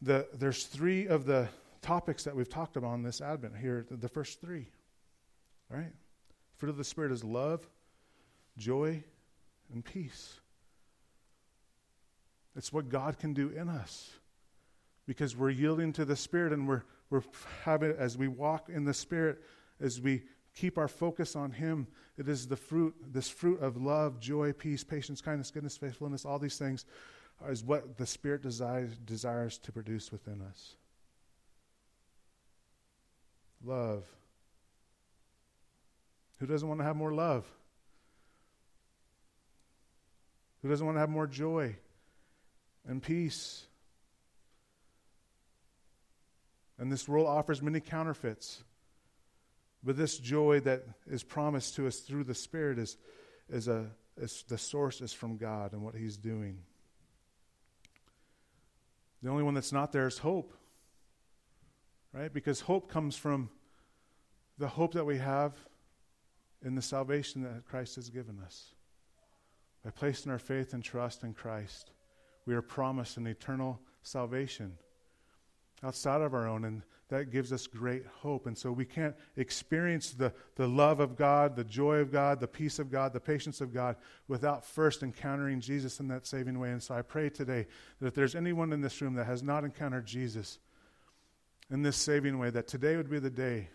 the, 0.00 0.26
there's 0.32 0.64
three 0.64 1.08
of 1.08 1.26
the 1.26 1.46
topics 1.82 2.24
that 2.24 2.34
we've 2.34 2.48
talked 2.48 2.78
about 2.78 2.94
in 2.94 3.02
this 3.02 3.20
Advent 3.20 3.54
here, 3.54 3.84
the, 3.90 4.08
first 4.08 4.40
three. 4.40 4.68
Right? 5.68 5.92
Fruit 6.56 6.70
of 6.70 6.78
the 6.78 6.82
Spirit 6.84 7.12
is 7.12 7.22
love, 7.22 7.68
joy, 8.56 9.04
and 9.74 9.84
peace. 9.84 10.40
It's 12.56 12.72
what 12.72 12.88
God 12.88 13.18
can 13.18 13.34
do 13.34 13.50
in 13.50 13.68
us 13.68 14.08
because 15.04 15.36
we're 15.36 15.50
yielding 15.50 15.92
to 15.92 16.06
the 16.06 16.16
Spirit 16.16 16.54
and 16.54 16.66
we're, 16.66 16.84
we're 17.12 17.22
having, 17.62 17.94
as 17.98 18.16
we 18.16 18.26
walk 18.26 18.70
in 18.70 18.84
the 18.84 18.94
Spirit, 18.94 19.42
as 19.80 20.00
we 20.00 20.22
keep 20.56 20.78
our 20.78 20.88
focus 20.88 21.36
on 21.36 21.50
Him, 21.50 21.86
it 22.16 22.26
is 22.26 22.48
the 22.48 22.56
fruit, 22.56 22.94
this 23.12 23.28
fruit 23.28 23.60
of 23.60 23.76
love, 23.76 24.18
joy, 24.18 24.52
peace, 24.52 24.82
patience, 24.82 25.20
kindness, 25.20 25.50
goodness, 25.50 25.76
faithfulness, 25.76 26.24
all 26.24 26.38
these 26.38 26.56
things 26.56 26.86
is 27.48 27.62
what 27.62 27.98
the 27.98 28.06
Spirit 28.06 28.42
desires, 28.42 28.96
desires 29.04 29.58
to 29.58 29.72
produce 29.72 30.10
within 30.10 30.40
us. 30.40 30.74
Love. 33.64 34.04
Who 36.38 36.46
doesn't 36.46 36.66
want 36.66 36.80
to 36.80 36.84
have 36.84 36.96
more 36.96 37.12
love? 37.12 37.44
Who 40.62 40.68
doesn't 40.68 40.84
want 40.84 40.96
to 40.96 41.00
have 41.00 41.10
more 41.10 41.26
joy 41.26 41.76
and 42.88 43.02
peace? 43.02 43.66
And 46.82 46.90
this 46.90 47.06
world 47.06 47.28
offers 47.28 47.62
many 47.62 47.78
counterfeits. 47.78 48.64
But 49.84 49.96
this 49.96 50.18
joy 50.18 50.58
that 50.60 50.82
is 51.08 51.22
promised 51.22 51.76
to 51.76 51.86
us 51.86 52.00
through 52.00 52.24
the 52.24 52.34
Spirit 52.34 52.80
is, 52.80 52.96
is, 53.48 53.68
a, 53.68 53.86
is 54.16 54.44
the 54.48 54.58
source 54.58 55.00
is 55.00 55.12
from 55.12 55.36
God 55.36 55.74
and 55.74 55.82
what 55.84 55.94
He's 55.94 56.16
doing. 56.16 56.58
The 59.22 59.30
only 59.30 59.44
one 59.44 59.54
that's 59.54 59.70
not 59.70 59.92
there 59.92 60.08
is 60.08 60.18
hope. 60.18 60.54
Right? 62.12 62.32
Because 62.32 62.60
hope 62.60 62.90
comes 62.90 63.14
from 63.14 63.48
the 64.58 64.66
hope 64.66 64.94
that 64.94 65.06
we 65.06 65.18
have 65.18 65.54
in 66.64 66.74
the 66.74 66.82
salvation 66.82 67.44
that 67.44 67.64
Christ 67.64 67.94
has 67.94 68.10
given 68.10 68.40
us. 68.44 68.74
By 69.84 69.90
placing 69.90 70.32
our 70.32 70.40
faith 70.40 70.74
and 70.74 70.82
trust 70.82 71.22
in 71.22 71.32
Christ, 71.32 71.92
we 72.44 72.56
are 72.56 72.62
promised 72.62 73.18
an 73.18 73.28
eternal 73.28 73.80
salvation 74.02 74.78
outside 75.82 76.20
of 76.20 76.34
our 76.34 76.46
own. 76.46 76.64
And 76.64 76.82
that 77.08 77.30
gives 77.30 77.52
us 77.52 77.66
great 77.66 78.06
hope. 78.06 78.46
And 78.46 78.56
so 78.56 78.72
we 78.72 78.84
can't 78.84 79.14
experience 79.36 80.12
the, 80.12 80.32
the 80.56 80.66
love 80.66 81.00
of 81.00 81.16
God, 81.16 81.56
the 81.56 81.64
joy 81.64 81.96
of 81.96 82.10
God, 82.10 82.40
the 82.40 82.48
peace 82.48 82.78
of 82.78 82.90
God, 82.90 83.12
the 83.12 83.20
patience 83.20 83.60
of 83.60 83.74
God 83.74 83.96
without 84.28 84.64
first 84.64 85.02
encountering 85.02 85.60
Jesus 85.60 86.00
in 86.00 86.08
that 86.08 86.26
saving 86.26 86.58
way. 86.58 86.70
And 86.70 86.82
so 86.82 86.94
I 86.94 87.02
pray 87.02 87.28
today 87.28 87.66
that 88.00 88.06
if 88.06 88.14
there's 88.14 88.34
anyone 88.34 88.72
in 88.72 88.80
this 88.80 89.00
room 89.02 89.14
that 89.14 89.26
has 89.26 89.42
not 89.42 89.64
encountered 89.64 90.06
Jesus 90.06 90.58
in 91.70 91.82
this 91.82 91.96
saving 91.96 92.38
way, 92.38 92.50
that 92.50 92.66
today 92.66 92.96
would 92.96 93.10
be 93.10 93.18
the 93.18 93.30
day 93.30 93.68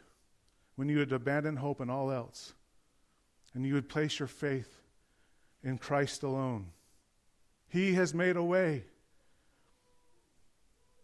when 0.75 0.89
you 0.89 0.97
would 0.97 1.11
abandon 1.11 1.57
hope 1.57 1.79
and 1.79 1.91
all 1.91 2.11
else 2.11 2.53
and 3.53 3.65
you 3.65 3.73
would 3.73 3.89
place 3.89 4.19
your 4.19 4.27
faith 4.27 4.81
in 5.63 5.77
Christ 5.77 6.23
alone. 6.23 6.67
He 7.67 7.93
has 7.93 8.13
made 8.13 8.37
a 8.37 8.43
way. 8.43 8.85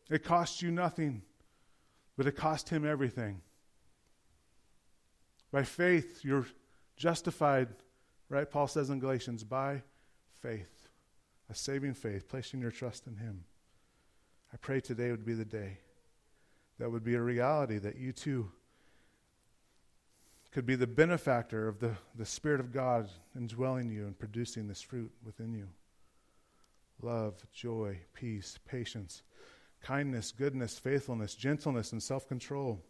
It 0.10 0.24
costs 0.24 0.62
you 0.62 0.72
nothing. 0.72 1.22
But 2.18 2.28
it 2.28 2.36
cost 2.36 2.70
him 2.70 2.86
everything. 2.86 3.42
By 5.52 5.64
faith, 5.64 6.24
you're 6.24 6.46
justified, 6.96 7.70
right? 8.30 8.50
Paul 8.50 8.68
says 8.68 8.90
in 8.90 9.00
Galatians, 9.00 9.44
by 9.44 9.82
faith, 10.42 10.90
a 11.50 11.56
saving 11.56 11.94
faith, 11.94 12.28
placing 12.28 12.62
your 12.62 12.72
trust 12.72 13.08
in 13.08 13.18
him. 13.18 13.46
I 14.54 14.58
pray 14.58 14.80
today 14.80 15.12
would 15.12 15.26
be 15.26 15.34
the 15.34 15.46
day 15.46 15.80
that 16.80 16.92
would 16.92 17.04
be 17.04 17.16
a 17.16 17.22
reality 17.22 17.78
that 17.80 17.98
you 17.98 18.12
too 18.12 18.52
could 20.52 20.66
be 20.68 20.76
the 20.76 20.86
benefactor 20.86 21.68
of 21.68 21.80
the, 21.80 21.96
the 22.16 22.26
Spirit 22.26 22.60
of 22.60 22.72
God 22.72 23.10
indwelling 23.36 23.90
you 23.90 24.06
and 24.06 24.18
producing 24.18 24.68
this 24.68 24.82
fruit 24.82 25.12
within 25.26 25.54
you 25.54 25.68
love, 27.02 27.44
joy, 27.52 28.00
peace, 28.14 28.60
patience 28.66 29.24
kindness, 29.84 30.32
goodness, 30.32 30.80
faithfulness, 30.80 31.36
gentleness, 31.36 31.92
and 31.92 32.02
self 32.02 32.28
control. 32.28 32.82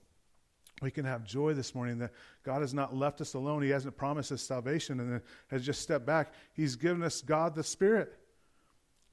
We 0.82 0.91
can 0.91 1.06
have 1.06 1.23
joy 1.23 1.53
this 1.53 1.75
morning 1.75 1.99
that 1.99 2.12
God 2.43 2.62
has 2.62 2.73
not 2.73 2.95
left 2.95 3.21
us 3.21 3.34
alone. 3.36 3.62
He 3.62 3.69
hasn't 3.69 3.95
promised 3.97 4.32
us 4.32 4.41
salvation 4.41 4.99
and 4.99 5.21
has 5.49 5.65
just 5.65 5.82
stepped 5.82 6.06
back. 6.06 6.34
He's 6.53 6.75
given 6.75 7.03
us 7.03 7.21
God 7.21 7.56
the 7.56 7.63
Spirit 7.63 8.17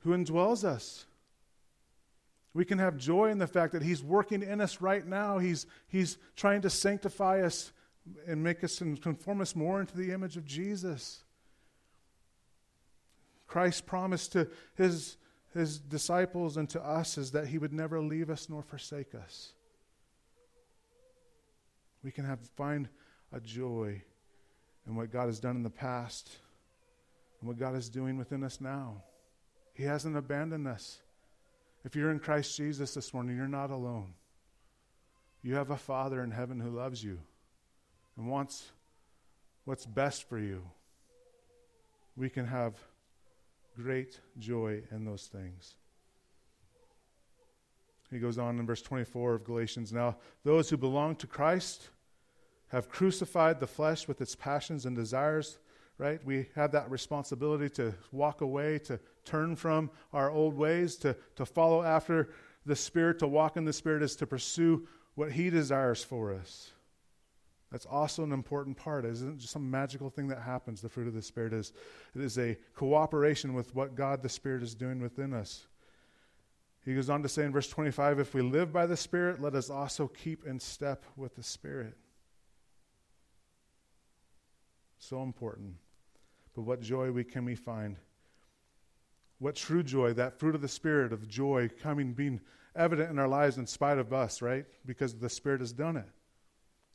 who 0.00 0.10
indwells 0.10 0.64
us. 0.64 1.06
We 2.52 2.64
can 2.64 2.78
have 2.78 2.96
joy 2.96 3.30
in 3.30 3.38
the 3.38 3.46
fact 3.46 3.72
that 3.72 3.82
He's 3.82 4.02
working 4.02 4.42
in 4.42 4.60
us 4.60 4.80
right 4.80 5.06
now. 5.06 5.38
He's, 5.38 5.66
he's 5.88 6.18
trying 6.34 6.62
to 6.62 6.70
sanctify 6.70 7.42
us 7.42 7.72
and 8.26 8.42
make 8.42 8.64
us 8.64 8.80
and 8.80 9.00
conform 9.00 9.40
us 9.40 9.54
more 9.54 9.80
into 9.80 9.96
the 9.96 10.12
image 10.12 10.36
of 10.36 10.44
Jesus. 10.44 11.22
Christ 13.46 13.86
promised 13.86 14.32
to 14.32 14.48
His 14.74 15.16
his 15.54 15.78
disciples 15.78 16.56
and 16.56 16.68
to 16.70 16.80
us 16.80 17.18
is 17.18 17.32
that 17.32 17.48
he 17.48 17.58
would 17.58 17.72
never 17.72 18.00
leave 18.00 18.30
us 18.30 18.48
nor 18.48 18.62
forsake 18.62 19.14
us. 19.14 19.52
We 22.02 22.10
can 22.10 22.24
have 22.24 22.38
find 22.56 22.88
a 23.32 23.40
joy 23.40 24.02
in 24.86 24.94
what 24.94 25.12
God 25.12 25.26
has 25.26 25.40
done 25.40 25.56
in 25.56 25.62
the 25.62 25.70
past 25.70 26.30
and 27.40 27.48
what 27.48 27.58
God 27.58 27.76
is 27.76 27.88
doing 27.88 28.16
within 28.16 28.42
us 28.42 28.60
now. 28.60 29.02
He 29.74 29.82
hasn't 29.84 30.16
abandoned 30.16 30.66
us. 30.66 31.00
If 31.84 31.96
you're 31.96 32.10
in 32.10 32.18
Christ 32.18 32.56
Jesus 32.56 32.94
this 32.94 33.12
morning, 33.12 33.36
you're 33.36 33.48
not 33.48 33.70
alone. 33.70 34.14
You 35.42 35.54
have 35.54 35.70
a 35.70 35.76
Father 35.76 36.22
in 36.22 36.30
heaven 36.30 36.60
who 36.60 36.70
loves 36.70 37.02
you 37.02 37.18
and 38.16 38.28
wants 38.28 38.70
what's 39.64 39.86
best 39.86 40.28
for 40.28 40.38
you. 40.38 40.62
We 42.16 42.28
can 42.28 42.46
have 42.46 42.74
great 43.82 44.20
joy 44.38 44.82
in 44.90 45.04
those 45.04 45.26
things. 45.26 45.74
He 48.10 48.18
goes 48.18 48.38
on 48.38 48.58
in 48.58 48.66
verse 48.66 48.82
24 48.82 49.34
of 49.34 49.44
Galatians 49.44 49.92
Now, 49.92 50.16
those 50.44 50.68
who 50.68 50.76
belong 50.76 51.16
to 51.16 51.26
Christ 51.26 51.90
have 52.68 52.88
crucified 52.88 53.60
the 53.60 53.66
flesh 53.66 54.08
with 54.08 54.20
its 54.20 54.34
passions 54.34 54.86
and 54.86 54.96
desires, 54.96 55.58
right? 55.98 56.24
We 56.24 56.46
have 56.54 56.72
that 56.72 56.90
responsibility 56.90 57.68
to 57.70 57.94
walk 58.12 58.40
away, 58.40 58.78
to 58.80 58.98
turn 59.24 59.56
from 59.56 59.90
our 60.12 60.30
old 60.30 60.54
ways, 60.54 60.96
to, 60.96 61.16
to 61.36 61.46
follow 61.46 61.82
after 61.82 62.30
the 62.66 62.76
Spirit, 62.76 63.18
to 63.20 63.28
walk 63.28 63.56
in 63.56 63.64
the 63.64 63.72
Spirit 63.72 64.02
is 64.02 64.16
to 64.16 64.26
pursue 64.26 64.86
what 65.14 65.32
He 65.32 65.50
desires 65.50 66.02
for 66.02 66.32
us. 66.32 66.72
That's 67.70 67.86
also 67.86 68.24
an 68.24 68.32
important 68.32 68.76
part. 68.76 69.04
It 69.04 69.12
isn't 69.12 69.38
just 69.38 69.52
some 69.52 69.70
magical 69.70 70.10
thing 70.10 70.28
that 70.28 70.40
happens. 70.40 70.80
The 70.80 70.88
fruit 70.88 71.06
of 71.06 71.14
the 71.14 71.22
Spirit 71.22 71.52
is 71.52 71.72
it 72.14 72.20
is 72.20 72.36
a 72.38 72.56
cooperation 72.74 73.54
with 73.54 73.74
what 73.74 73.94
God 73.94 74.22
the 74.22 74.28
Spirit 74.28 74.62
is 74.62 74.74
doing 74.74 75.00
within 75.00 75.32
us. 75.32 75.66
He 76.84 76.94
goes 76.94 77.10
on 77.10 77.22
to 77.22 77.28
say 77.28 77.44
in 77.44 77.52
verse 77.52 77.68
25 77.68 78.18
if 78.18 78.34
we 78.34 78.42
live 78.42 78.72
by 78.72 78.86
the 78.86 78.96
Spirit, 78.96 79.40
let 79.40 79.54
us 79.54 79.70
also 79.70 80.08
keep 80.08 80.46
in 80.46 80.58
step 80.58 81.04
with 81.16 81.36
the 81.36 81.42
Spirit. 81.42 81.96
So 84.98 85.22
important. 85.22 85.74
But 86.54 86.62
what 86.62 86.80
joy 86.80 87.12
we 87.12 87.22
can 87.22 87.44
we 87.44 87.54
find? 87.54 87.96
What 89.38 89.54
true 89.54 89.82
joy, 89.82 90.12
that 90.14 90.38
fruit 90.38 90.54
of 90.54 90.60
the 90.60 90.68
Spirit 90.68 91.12
of 91.12 91.28
joy 91.28 91.70
coming, 91.80 92.12
being 92.12 92.40
evident 92.74 93.10
in 93.10 93.18
our 93.18 93.28
lives 93.28 93.58
in 93.58 93.66
spite 93.66 93.98
of 93.98 94.12
us, 94.12 94.42
right? 94.42 94.66
Because 94.84 95.14
the 95.14 95.30
Spirit 95.30 95.60
has 95.60 95.72
done 95.72 95.96
it. 95.96 96.08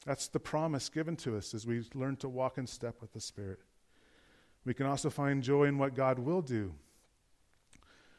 That's 0.06 0.28
the 0.28 0.40
promise 0.40 0.90
given 0.90 1.16
to 1.18 1.38
us 1.38 1.54
as 1.54 1.66
we 1.66 1.84
learn 1.94 2.16
to 2.18 2.30
walk 2.30 2.58
in 2.58 2.68
step 2.68 3.02
with 3.02 3.14
the 3.14 3.20
Spirit. 3.20 3.60
We 4.66 4.74
can 4.74 4.86
also 4.86 5.10
find 5.10 5.42
joy 5.42 5.66
in 5.66 5.78
what 5.78 5.96
God 5.96 6.20
will 6.20 6.42
do. 6.42 6.74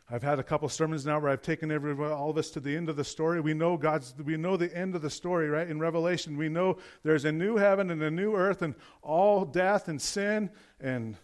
I've 0.08 0.22
had 0.22 0.38
a 0.38 0.44
couple 0.44 0.68
sermons 0.68 1.04
now 1.04 1.18
where 1.18 1.32
I've 1.32 1.42
taken 1.42 1.72
everyone, 1.72 2.12
all 2.12 2.30
of 2.30 2.38
us 2.38 2.50
to 2.50 2.60
the 2.60 2.76
end 2.76 2.88
of 2.88 2.94
the 2.94 3.04
story. 3.04 3.40
We 3.40 3.54
know 3.54 3.76
God's, 3.76 4.14
we 4.24 4.36
know 4.36 4.56
the 4.56 4.74
end 4.76 4.94
of 4.94 5.02
the 5.02 5.10
story, 5.10 5.48
right? 5.48 5.68
In 5.68 5.80
Revelation, 5.80 6.36
we 6.36 6.48
know 6.48 6.78
there's 7.02 7.24
a 7.24 7.32
new 7.32 7.56
heaven 7.56 7.90
and 7.90 8.00
a 8.00 8.10
new 8.10 8.36
earth, 8.36 8.62
and 8.62 8.76
all 9.02 9.44
death 9.44 9.88
and 9.88 10.00
sin 10.00 10.50
and 10.80 11.16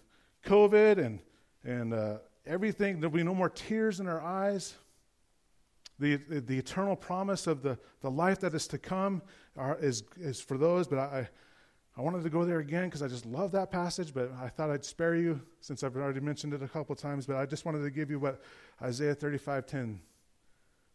COVID 0.45 0.99
and 0.99 1.21
and 1.65 1.95
uh, 1.95 2.19
everything. 2.45 2.99
There'll 2.99 3.15
be 3.15 3.23
no 3.23 3.37
more 3.37 3.51
tears 3.51 4.01
in 4.01 4.09
our 4.09 4.21
eyes. 4.21 4.75
The, 6.01 6.17
the, 6.17 6.59
eternal 6.59 6.97
promise 6.97 7.47
of 7.47 7.63
the, 7.63 7.79
the 8.01 8.11
life 8.11 8.41
that 8.41 8.55
is 8.55 8.67
to 8.69 8.79
come 8.79 9.23
are, 9.57 9.79
is, 9.79 10.03
is 10.19 10.41
for 10.41 10.59
those, 10.59 10.89
but 10.89 10.99
I, 10.99 11.29
I 11.97 12.01
wanted 12.01 12.23
to 12.23 12.31
go 12.31 12.45
there 12.45 12.61
again 12.61 12.87
because 12.87 13.03
I 13.03 13.09
just 13.09 13.27
love 13.27 13.53
that 13.53 13.71
passage, 13.71 14.15
but 14.15 14.33
I 14.41 14.49
thought 14.49 14.71
I'd 14.71 14.85
spare 14.85 15.15
you 15.15 15.41
since 15.61 15.83
I've 15.83 15.97
already 15.97 16.21
mentioned 16.21 16.55
it 16.55 16.63
a 16.63 16.69
couple 16.69 16.95
times. 16.97 17.27
But 17.27 17.37
I 17.37 17.45
just 17.45 17.67
wanted 17.67 17.83
to 17.83 17.91
give 17.91 18.11
you 18.11 18.19
what 18.19 18.41
Isaiah 18.81 19.15
35:10 19.15 19.99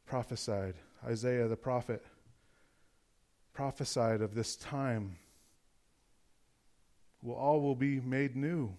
prophesied. 0.08 0.74
Isaiah 1.06 1.48
the 1.48 1.56
prophet 1.56 2.04
prophesied 3.54 4.22
of 4.22 4.34
this 4.34 4.56
time. 4.56 5.18
Well, 7.22 7.38
all 7.38 7.62
will 7.62 7.76
be 7.76 8.00
made 8.00 8.36
new. 8.36 8.74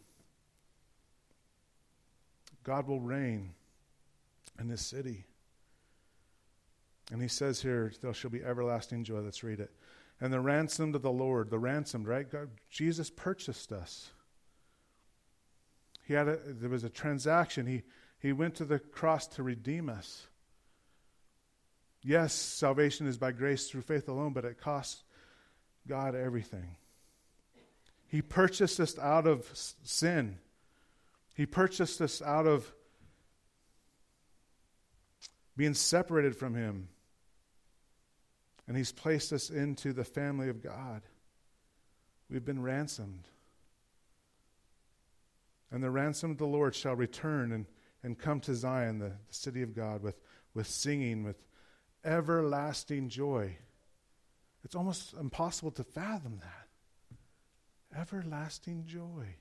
God 2.64 2.88
will 2.88 3.00
reign 3.00 3.54
in 4.58 4.68
this 4.68 4.84
city. 4.84 5.24
And 7.10 7.22
he 7.22 7.28
says 7.28 7.62
here, 7.62 7.92
there 8.00 8.12
shall 8.12 8.30
be 8.30 8.44
everlasting 8.44 9.04
joy. 9.04 9.20
Let's 9.20 9.42
read 9.42 9.60
it. 9.60 9.70
And 10.20 10.32
the 10.32 10.40
ransomed 10.40 10.94
of 10.94 11.02
the 11.02 11.12
Lord, 11.12 11.50
the 11.50 11.58
ransomed, 11.58 12.06
right? 12.06 12.30
God, 12.30 12.50
Jesus 12.70 13.08
purchased 13.08 13.72
us. 13.72 14.10
He 16.04 16.14
had 16.14 16.28
a, 16.28 16.38
there 16.44 16.70
was 16.70 16.84
a 16.84 16.90
transaction. 16.90 17.66
He, 17.66 17.82
he 18.18 18.32
went 18.32 18.56
to 18.56 18.64
the 18.64 18.78
cross 18.78 19.26
to 19.28 19.42
redeem 19.42 19.88
us. 19.88 20.26
Yes, 22.02 22.32
salvation 22.32 23.06
is 23.06 23.18
by 23.18 23.32
grace 23.32 23.68
through 23.68 23.82
faith 23.82 24.08
alone, 24.08 24.32
but 24.32 24.44
it 24.44 24.60
costs 24.60 25.02
God 25.86 26.14
everything. 26.14 26.76
He 28.08 28.22
purchased 28.22 28.80
us 28.80 28.98
out 28.98 29.26
of 29.26 29.48
sin. 29.52 30.38
He 31.34 31.46
purchased 31.46 32.00
us 32.00 32.22
out 32.22 32.46
of 32.46 32.72
being 35.56 35.74
separated 35.74 36.34
from 36.34 36.54
Him 36.54 36.88
and 38.68 38.76
He's 38.76 38.92
placed 38.92 39.32
us 39.32 39.48
into 39.48 39.92
the 39.92 40.04
family 40.04 40.50
of 40.50 40.62
God. 40.62 41.02
We've 42.30 42.44
been 42.44 42.62
ransomed. 42.62 43.26
And 45.70 45.82
the 45.82 45.90
ransomed 45.90 46.32
of 46.32 46.38
the 46.38 46.46
Lord 46.46 46.74
shall 46.74 46.94
return 46.94 47.52
and, 47.52 47.66
and 48.02 48.18
come 48.18 48.40
to 48.40 48.54
Zion, 48.54 48.98
the, 48.98 49.08
the 49.08 49.34
city 49.34 49.62
of 49.62 49.74
God, 49.74 50.02
with, 50.02 50.20
with 50.54 50.66
singing, 50.66 51.24
with 51.24 51.42
everlasting 52.04 53.08
joy. 53.08 53.56
It's 54.64 54.74
almost 54.74 55.14
impossible 55.14 55.70
to 55.72 55.84
fathom 55.84 56.40
that. 56.40 57.98
Everlasting 57.98 58.84
joy. 58.86 59.36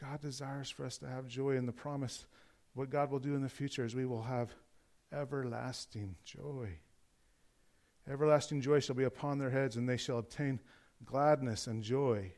God 0.00 0.20
desires 0.20 0.70
for 0.70 0.86
us 0.86 0.96
to 0.98 1.06
have 1.06 1.26
joy 1.26 1.56
in 1.56 1.66
the 1.66 1.72
promise. 1.72 2.24
What 2.74 2.90
God 2.90 3.10
will 3.10 3.18
do 3.18 3.34
in 3.34 3.42
the 3.42 3.48
future 3.48 3.84
is 3.84 3.94
we 3.94 4.06
will 4.06 4.22
have 4.22 4.54
everlasting 5.12 6.16
joy. 6.24 6.78
Everlasting 8.08 8.60
joy 8.60 8.80
shall 8.80 8.94
be 8.94 9.04
upon 9.04 9.38
their 9.38 9.50
heads, 9.50 9.76
and 9.76 9.88
they 9.88 9.96
shall 9.96 10.18
obtain 10.18 10.60
gladness 11.04 11.66
and 11.66 11.82
joy. 11.82 12.32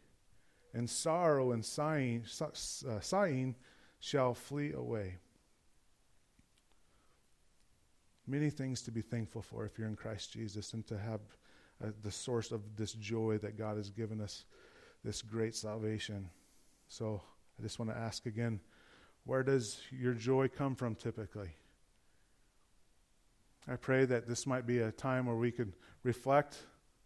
And 0.74 0.88
sorrow 0.88 1.52
and 1.52 1.64
sighing, 1.64 2.24
uh, 2.40 3.00
sighing 3.00 3.56
shall 4.00 4.34
flee 4.34 4.72
away. 4.72 5.16
Many 8.26 8.50
things 8.50 8.82
to 8.82 8.90
be 8.90 9.00
thankful 9.00 9.42
for 9.42 9.64
if 9.64 9.78
you're 9.78 9.88
in 9.88 9.96
Christ 9.96 10.32
Jesus 10.32 10.74
and 10.74 10.86
to 10.86 10.98
have 10.98 11.20
uh, 11.82 11.90
the 12.02 12.10
source 12.10 12.52
of 12.52 12.76
this 12.76 12.92
joy 12.92 13.38
that 13.38 13.56
God 13.56 13.76
has 13.78 13.90
given 13.90 14.20
us, 14.20 14.44
this 15.02 15.22
great 15.22 15.54
salvation. 15.54 16.28
So 16.88 17.22
I 17.58 17.62
just 17.62 17.78
want 17.78 17.90
to 17.90 17.96
ask 17.96 18.26
again 18.26 18.60
where 19.24 19.42
does 19.42 19.80
your 19.90 20.14
joy 20.14 20.48
come 20.48 20.74
from 20.74 20.94
typically? 20.94 21.50
I 23.70 23.76
pray 23.76 24.06
that 24.06 24.26
this 24.26 24.46
might 24.46 24.66
be 24.66 24.78
a 24.78 24.90
time 24.90 25.26
where 25.26 25.36
we 25.36 25.50
could 25.50 25.74
reflect 26.02 26.56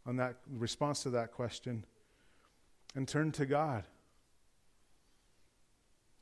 on 0.07 0.17
that 0.17 0.37
response 0.49 1.03
to 1.03 1.11
that 1.11 1.33
question 1.33 1.85
and 2.95 3.09
turn 3.09 3.33
to 3.33 3.47
God. 3.47 3.85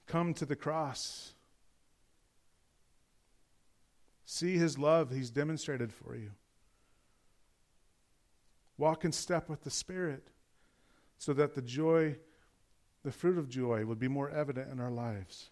Come 0.06 0.32
to 0.34 0.46
the 0.46 0.56
cross. 0.56 1.34
See 4.24 4.56
his 4.56 4.78
love 4.78 5.10
he's 5.10 5.30
demonstrated 5.30 5.92
for 5.92 6.16
you. 6.16 6.30
Walk 8.78 9.04
in 9.04 9.12
step 9.12 9.48
with 9.48 9.62
the 9.62 9.70
Spirit 9.70 10.28
so 11.18 11.34
that 11.34 11.54
the 11.54 11.60
joy, 11.60 12.16
the 13.04 13.12
fruit 13.12 13.36
of 13.36 13.48
joy, 13.48 13.84
would 13.84 13.98
be 13.98 14.08
more 14.08 14.30
evident 14.30 14.72
in 14.72 14.80
our 14.80 14.90
lives. 14.90 15.50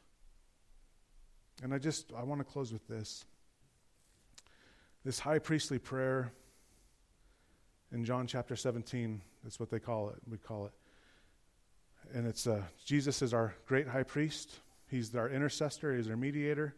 And 1.63 1.75
I 1.75 1.79
just, 1.79 2.11
I 2.17 2.23
want 2.23 2.41
to 2.41 2.45
close 2.45 2.73
with 2.73 2.89
this. 2.89 3.27
This 5.09 5.21
high 5.21 5.39
priestly 5.39 5.79
prayer 5.79 6.35
in 7.93 8.05
John 8.05 8.27
chapter 8.27 8.55
17, 8.55 9.23
that's 9.43 9.59
what 9.59 9.71
they 9.71 9.79
call 9.79 10.11
it. 10.11 10.17
We 10.31 10.37
call 10.37 10.67
it. 10.67 10.73
And 12.13 12.27
it's 12.27 12.47
uh, 12.47 12.61
Jesus 12.85 13.23
is 13.23 13.33
our 13.33 13.55
great 13.65 13.89
high 13.89 14.03
priest. 14.03 14.59
He's 14.91 15.15
our 15.17 15.31
intercessor. 15.31 15.97
He's 15.97 16.11
our 16.11 16.17
mediator. 16.19 16.75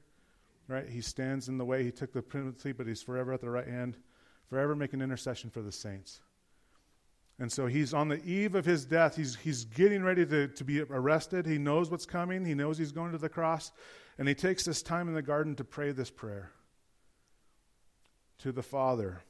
Right? 0.69 0.89
He 0.89 1.01
stands 1.01 1.49
in 1.49 1.59
the 1.59 1.65
way. 1.65 1.83
He 1.83 1.91
took 1.91 2.13
the 2.13 2.23
penalty, 2.23 2.71
but 2.71 2.87
he's 2.87 3.03
forever 3.03 3.33
at 3.33 3.41
the 3.41 3.51
right 3.51 3.67
hand, 3.67 3.97
forever 4.49 4.77
making 4.77 5.01
intercession 5.01 5.51
for 5.51 5.61
the 5.61 5.73
saints. 5.73 6.21
And 7.41 7.51
so 7.51 7.67
he's 7.67 7.93
on 7.93 8.07
the 8.07 8.23
eve 8.23 8.55
of 8.55 8.65
his 8.65 8.85
death. 8.85 9.17
He's, 9.17 9.35
he's 9.35 9.65
getting 9.65 10.05
ready 10.05 10.25
to, 10.27 10.47
to 10.47 10.63
be 10.63 10.83
arrested. 10.83 11.47
He 11.47 11.59
knows 11.59 11.91
what's 11.91 12.07
coming. 12.07 12.45
He 12.45 12.55
knows 12.55 12.79
he's 12.79 12.93
going 12.93 13.11
to 13.11 13.19
the 13.19 13.29
cross. 13.29 13.73
And 14.19 14.29
he 14.29 14.37
takes 14.37 14.65
this 14.65 14.83
time 14.83 15.09
in 15.09 15.15
the 15.15 15.21
garden 15.21 15.57
to 15.57 15.65
pray 15.65 15.91
this 15.91 16.11
prayer 16.11 16.53
to 18.43 18.53
the 18.53 18.63
Father 18.63 19.23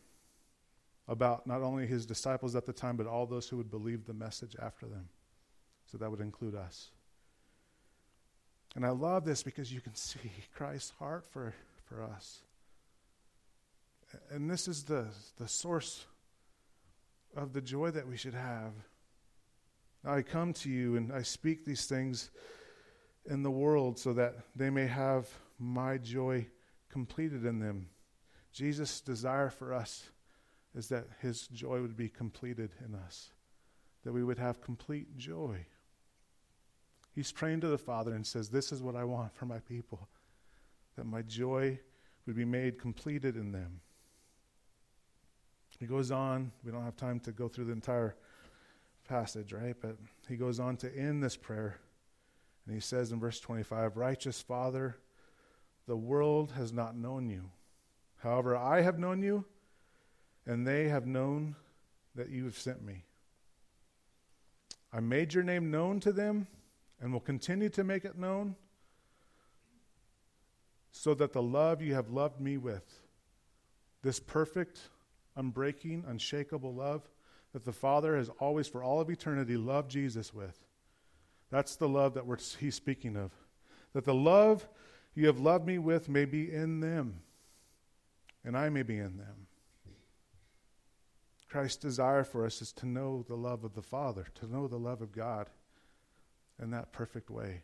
about 1.09 1.47
not 1.47 1.63
only 1.63 1.87
his 1.87 2.07
disciples 2.07 2.55
at 2.55 2.67
the 2.67 2.73
time, 2.73 2.97
but 2.97 3.07
all 3.07 3.27
those 3.27 3.49
who 3.49 3.57
would 3.57 3.71
believe 3.71 4.07
the 4.07 4.15
message 4.15 4.55
after 4.61 4.87
them. 4.87 5.09
So 5.87 5.99
that 5.99 6.11
would 6.11 6.21
include 6.21 6.55
us. 6.55 6.91
And 8.77 8.87
I 8.87 8.91
love 8.91 9.25
this 9.25 9.43
because 9.43 9.73
you 9.73 9.81
can 9.81 9.95
see 9.95 10.31
Christ's 10.55 10.93
heart 10.99 11.25
for, 11.27 11.53
for 11.85 12.03
us. 12.03 12.43
And 14.31 14.49
this 14.49 14.69
is 14.69 14.85
the, 14.85 15.07
the 15.39 15.49
source 15.49 16.07
of 17.37 17.53
the 17.53 17.61
joy 17.61 17.91
that 17.91 18.07
we 18.07 18.17
should 18.17 18.35
have. 18.35 18.73
I 20.05 20.23
come 20.23 20.53
to 20.55 20.71
you 20.71 20.97
and 20.97 21.13
I 21.13 21.23
speak 21.23 21.65
these 21.65 21.87
things 21.87 22.31
in 23.29 23.43
the 23.43 23.51
world 23.51 23.99
so 23.99 24.13
that 24.15 24.35
they 24.57 24.71
may 24.71 24.87
have 24.87 25.29
my 25.59 25.99
joy 25.99 26.47
completed 26.89 27.45
in 27.45 27.59
them. 27.59 27.89
Jesus' 28.53 29.01
desire 29.01 29.51
for 29.51 29.73
us 29.73 30.11
is 30.75 30.89
that 30.89 31.07
his 31.21 31.47
joy 31.49 31.81
would 31.81 31.97
be 31.97 32.09
completed 32.09 32.71
in 32.85 32.95
us, 32.95 33.31
that 34.05 34.13
we 34.13 34.25
would 34.25 34.39
have 34.39 34.61
complete 34.61 35.17
joy. 35.17 35.67
He's 37.15 37.33
praying 37.33 37.61
to 37.63 37.69
the 37.69 37.79
Father 37.79 38.13
and 38.13 38.27
says, 38.27 38.49
This 38.49 38.73
is 38.73 38.83
what 38.83 38.97
I 38.97 39.05
want 39.05 39.35
for 39.35 39.47
my 39.47 39.59
people, 39.61 40.09
that 40.97 41.07
my 41.07 41.23
joy 41.23 41.79
would 42.27 42.37
be 42.37 42.45
made 42.45 42.79
completed 42.79 43.37
in 43.37 43.53
them. 43.53 43.81
He 45.79 45.87
goes 45.87 46.11
on, 46.11 46.53
we 46.63 46.71
don't 46.71 46.85
have 46.85 46.97
time 46.97 47.21
to 47.21 47.33
go 47.33 47.49
through 47.49 47.65
the 47.65 47.73
entire 47.73 48.15
passage, 49.09 49.53
right? 49.53 49.75
But 49.81 49.97
he 50.29 50.37
goes 50.37 50.61
on 50.61 50.77
to 50.79 50.95
end 50.95 51.23
this 51.23 51.37
prayer, 51.37 51.81
and 52.67 52.75
he 52.75 52.81
says 52.81 53.13
in 53.13 53.19
verse 53.19 53.41
25, 53.41 53.97
Righteous 53.97 54.43
Father, 54.43 54.99
the 55.87 55.97
world 55.97 56.53
has 56.53 56.73
not 56.73 56.97
known 56.97 57.29
you 57.29 57.51
However, 58.23 58.57
I 58.57 58.83
have 58.83 58.99
known 58.99 59.23
you, 59.23 59.45
and 60.47 60.67
they 60.67 60.89
have 60.89 61.07
known 61.07 61.57
that 62.15 62.31
you 62.31 62.45
have 62.45 62.59
sent 62.59 62.85
me. 62.85 63.05
I 64.93 65.01
made 65.01 65.35
your 65.35 65.45
name 65.45 65.71
known 65.71 66.01
to 66.01 66.13
them 66.13 66.47
and 67.01 67.13
will 67.13 67.21
continue 67.21 67.69
to 67.71 67.85
make 67.85 68.05
it 68.05 68.19
known 68.19 68.57
so 70.93 71.15
that 71.15 71.33
the 71.33 71.43
love 71.43 71.81
you 71.81 71.95
have 71.95 72.11
loved 72.11 72.41
me 72.41 72.57
with, 72.57 73.01
this 74.03 74.19
perfect, 74.19 74.81
unbreaking, 75.39 76.09
unshakable 76.09 76.75
love 76.75 77.09
that 77.53 77.65
the 77.65 77.73
Father 77.73 78.17
has 78.17 78.29
always, 78.39 78.69
for 78.69 78.83
all 78.83 79.01
of 79.01 79.11
eternity, 79.11 79.57
loved 79.57 79.91
Jesus 79.91 80.33
with. 80.33 80.59
That's 81.51 81.77
the 81.77 81.89
love 81.89 82.15
that 82.15 82.57
he's 82.61 82.75
speaking 82.75 83.17
of. 83.17 83.33
That 83.93 84.05
the 84.05 84.15
love 84.15 84.69
you 85.15 85.27
have 85.27 85.41
loved 85.41 85.67
me 85.67 85.79
with 85.79 86.09
may 86.09 86.25
be 86.25 86.53
in 86.53 86.81
them, 86.81 87.23
and 88.45 88.57
I 88.57 88.69
may 88.69 88.83
be 88.83 88.97
in 88.97 89.17
them. 89.17 89.47
Christ's 91.49 91.77
desire 91.77 92.23
for 92.23 92.47
us 92.47 92.63
is 92.63 92.73
to 92.75 92.87
know 92.87 93.25
the 93.27 93.35
love 93.35 93.65
of 93.65 93.75
the 93.75 93.83
Father, 93.83 94.27
to 94.37 94.47
know 94.47 94.69
the 94.69 94.79
love 94.79 95.03
of 95.03 95.13
God 95.13 95.51
in 96.63 96.71
that 96.71 96.93
perfect 96.93 97.29
way. 97.29 97.63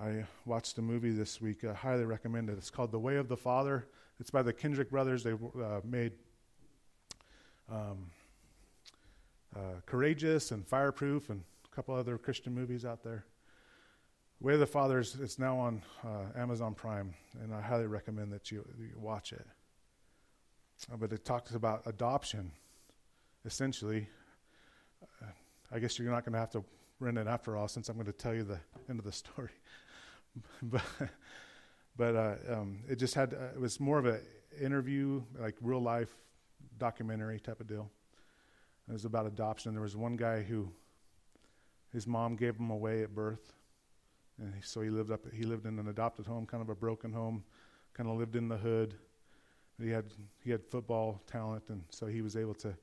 I 0.00 0.24
watched 0.44 0.78
a 0.78 0.82
movie 0.82 1.10
this 1.10 1.40
week. 1.40 1.64
I 1.64 1.74
highly 1.74 2.04
recommend 2.04 2.48
it. 2.48 2.58
It's 2.58 2.70
called 2.70 2.90
The 2.90 2.98
Way 2.98 3.16
of 3.16 3.28
the 3.28 3.36
Father. 3.36 3.86
It's 4.18 4.30
by 4.30 4.42
the 4.42 4.52
Kendrick 4.52 4.90
brothers. 4.90 5.22
They 5.22 5.32
uh, 5.32 5.80
made 5.84 6.12
um, 7.70 8.10
uh, 9.54 9.80
Courageous 9.86 10.50
and 10.50 10.66
Fireproof 10.66 11.30
and 11.30 11.42
a 11.70 11.74
couple 11.74 11.94
other 11.94 12.18
Christian 12.18 12.54
movies 12.54 12.84
out 12.84 13.02
there. 13.04 13.24
Way 14.42 14.54
of 14.54 14.60
the 14.60 14.66
Fathers, 14.66 15.18
it's 15.20 15.38
now 15.38 15.58
on 15.58 15.82
uh, 16.02 16.38
Amazon 16.40 16.72
Prime, 16.72 17.12
and 17.42 17.54
I 17.54 17.60
highly 17.60 17.86
recommend 17.86 18.32
that 18.32 18.50
you, 18.50 18.66
you 18.78 18.98
watch 18.98 19.34
it. 19.34 19.46
Uh, 20.90 20.96
but 20.96 21.12
it 21.12 21.26
talks 21.26 21.54
about 21.54 21.82
adoption, 21.84 22.50
essentially. 23.44 24.08
Uh, 25.02 25.26
I 25.70 25.78
guess 25.78 25.98
you're 25.98 26.10
not 26.10 26.24
going 26.24 26.32
to 26.32 26.38
have 26.38 26.48
to 26.52 26.64
rent 27.00 27.18
it 27.18 27.26
after 27.26 27.54
all, 27.54 27.68
since 27.68 27.90
I'm 27.90 27.96
going 27.96 28.06
to 28.06 28.14
tell 28.14 28.32
you 28.32 28.44
the 28.44 28.58
end 28.88 28.98
of 28.98 29.04
the 29.04 29.12
story. 29.24 29.50
but 30.62 30.82
but 31.98 32.16
uh, 32.16 32.34
um, 32.48 32.78
it 32.88 32.96
just 32.96 33.14
had 33.14 33.34
uh, 33.34 33.54
it 33.54 33.60
was 33.60 33.78
more 33.78 33.98
of 33.98 34.06
an 34.06 34.20
interview, 34.58 35.22
like 35.38 35.56
real 35.60 35.82
life 35.82 36.16
documentary 36.78 37.40
type 37.40 37.60
of 37.60 37.66
deal. 37.66 37.90
It 38.88 38.92
was 38.92 39.04
about 39.04 39.26
adoption. 39.26 39.74
There 39.74 39.82
was 39.82 39.96
one 39.96 40.16
guy 40.16 40.42
who 40.42 40.70
his 41.92 42.06
mom 42.06 42.36
gave 42.36 42.56
him 42.56 42.70
away 42.70 43.02
at 43.02 43.14
birth, 43.14 43.52
and 44.40 44.54
so 44.62 44.80
he 44.80 44.90
lived 44.90 45.10
up. 45.10 45.20
He 45.32 45.44
lived 45.44 45.66
in 45.66 45.78
an 45.78 45.88
adopted 45.88 46.26
home, 46.26 46.46
kind 46.46 46.62
of 46.62 46.70
a 46.70 46.74
broken 46.74 47.12
home, 47.12 47.44
kind 47.92 48.08
of 48.08 48.16
lived 48.16 48.36
in 48.36 48.48
the 48.48 48.56
hood. 48.56 48.94
He 49.80 49.90
had 49.90 50.06
he 50.42 50.50
had 50.50 50.64
football 50.64 51.22
talent, 51.26 51.64
and 51.68 51.82
so 51.90 52.06
he 52.06 52.22
was 52.22 52.36
able 52.36 52.54
to 52.54 52.74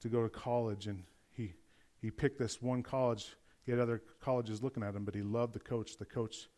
to 0.00 0.08
go 0.08 0.22
to 0.22 0.28
college. 0.28 0.86
And 0.86 1.02
he 1.32 1.54
he 2.00 2.10
picked 2.10 2.38
this 2.38 2.62
one 2.62 2.82
college. 2.82 3.36
He 3.64 3.72
had 3.72 3.80
other 3.80 4.02
colleges 4.20 4.62
looking 4.62 4.82
at 4.82 4.94
him, 4.94 5.04
but 5.04 5.14
he 5.14 5.22
loved 5.22 5.54
the 5.54 5.60
coach. 5.60 5.96
The 5.96 6.04
coach 6.04 6.48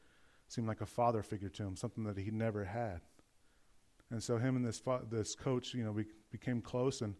seemed 0.48 0.68
like 0.68 0.80
a 0.80 0.86
father 0.86 1.22
figure 1.22 1.48
to 1.50 1.62
him, 1.62 1.76
something 1.76 2.04
that 2.04 2.16
he 2.16 2.30
never 2.30 2.64
had. 2.64 3.00
And 4.10 4.22
so 4.22 4.36
him 4.36 4.56
and 4.56 4.64
this 4.64 4.82
this 5.10 5.34
coach, 5.34 5.74
you 5.74 5.84
know, 5.84 5.92
we 5.92 6.04
became 6.30 6.60
close, 6.60 7.00
and 7.00 7.14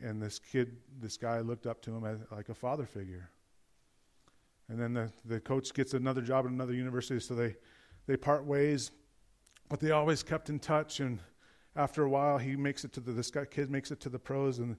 and 0.00 0.20
this 0.20 0.38
kid, 0.38 0.76
this 1.00 1.16
guy, 1.16 1.40
looked 1.40 1.66
up 1.66 1.80
to 1.82 1.94
him 1.94 2.04
as 2.04 2.18
like 2.30 2.48
a 2.48 2.54
father 2.54 2.84
figure. 2.84 3.30
And 4.68 4.80
then 4.80 4.92
the 4.92 5.10
the 5.24 5.40
coach 5.40 5.72
gets 5.72 5.94
another 5.94 6.20
job 6.20 6.44
at 6.44 6.52
another 6.52 6.74
university, 6.74 7.20
so 7.20 7.34
they 7.34 7.56
they 8.06 8.16
part 8.16 8.44
ways, 8.44 8.90
but 9.68 9.80
they 9.80 9.90
always 9.90 10.22
kept 10.22 10.50
in 10.50 10.58
touch. 10.58 11.00
And 11.00 11.20
after 11.76 12.02
a 12.02 12.10
while, 12.10 12.38
he 12.38 12.56
makes 12.56 12.84
it 12.84 12.92
to 12.94 13.00
the 13.00 13.12
this 13.12 13.30
guy, 13.30 13.44
kid 13.44 13.70
makes 13.70 13.90
it 13.90 14.00
to 14.00 14.08
the 14.08 14.18
pros, 14.18 14.58
and 14.58 14.76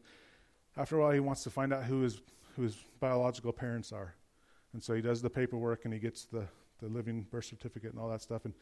after 0.77 0.97
a 0.97 1.01
while, 1.01 1.11
he 1.11 1.19
wants 1.19 1.43
to 1.43 1.49
find 1.49 1.73
out 1.73 1.83
who 1.83 2.01
his 2.01 2.21
who 2.55 2.63
his 2.63 2.75
biological 2.99 3.53
parents 3.53 3.91
are. 3.91 4.15
And 4.73 4.83
so 4.83 4.93
he 4.93 5.01
does 5.01 5.21
the 5.21 5.29
paperwork 5.29 5.85
and 5.85 5.93
he 5.93 5.99
gets 5.99 6.25
the 6.25 6.47
the 6.79 6.87
living 6.87 7.25
birth 7.29 7.45
certificate 7.45 7.91
and 7.91 7.99
all 7.99 8.09
that 8.09 8.21
stuff, 8.21 8.45
and 8.45 8.53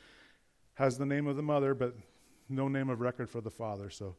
has 0.76 0.98
the 0.98 1.06
name 1.06 1.28
of 1.28 1.36
the 1.36 1.44
mother, 1.44 1.74
but 1.74 1.96
no 2.50 2.68
name 2.68 2.90
of 2.90 3.02
record 3.02 3.30
for 3.30 3.42
the 3.42 3.52
father. 3.52 3.90
So 3.90 4.16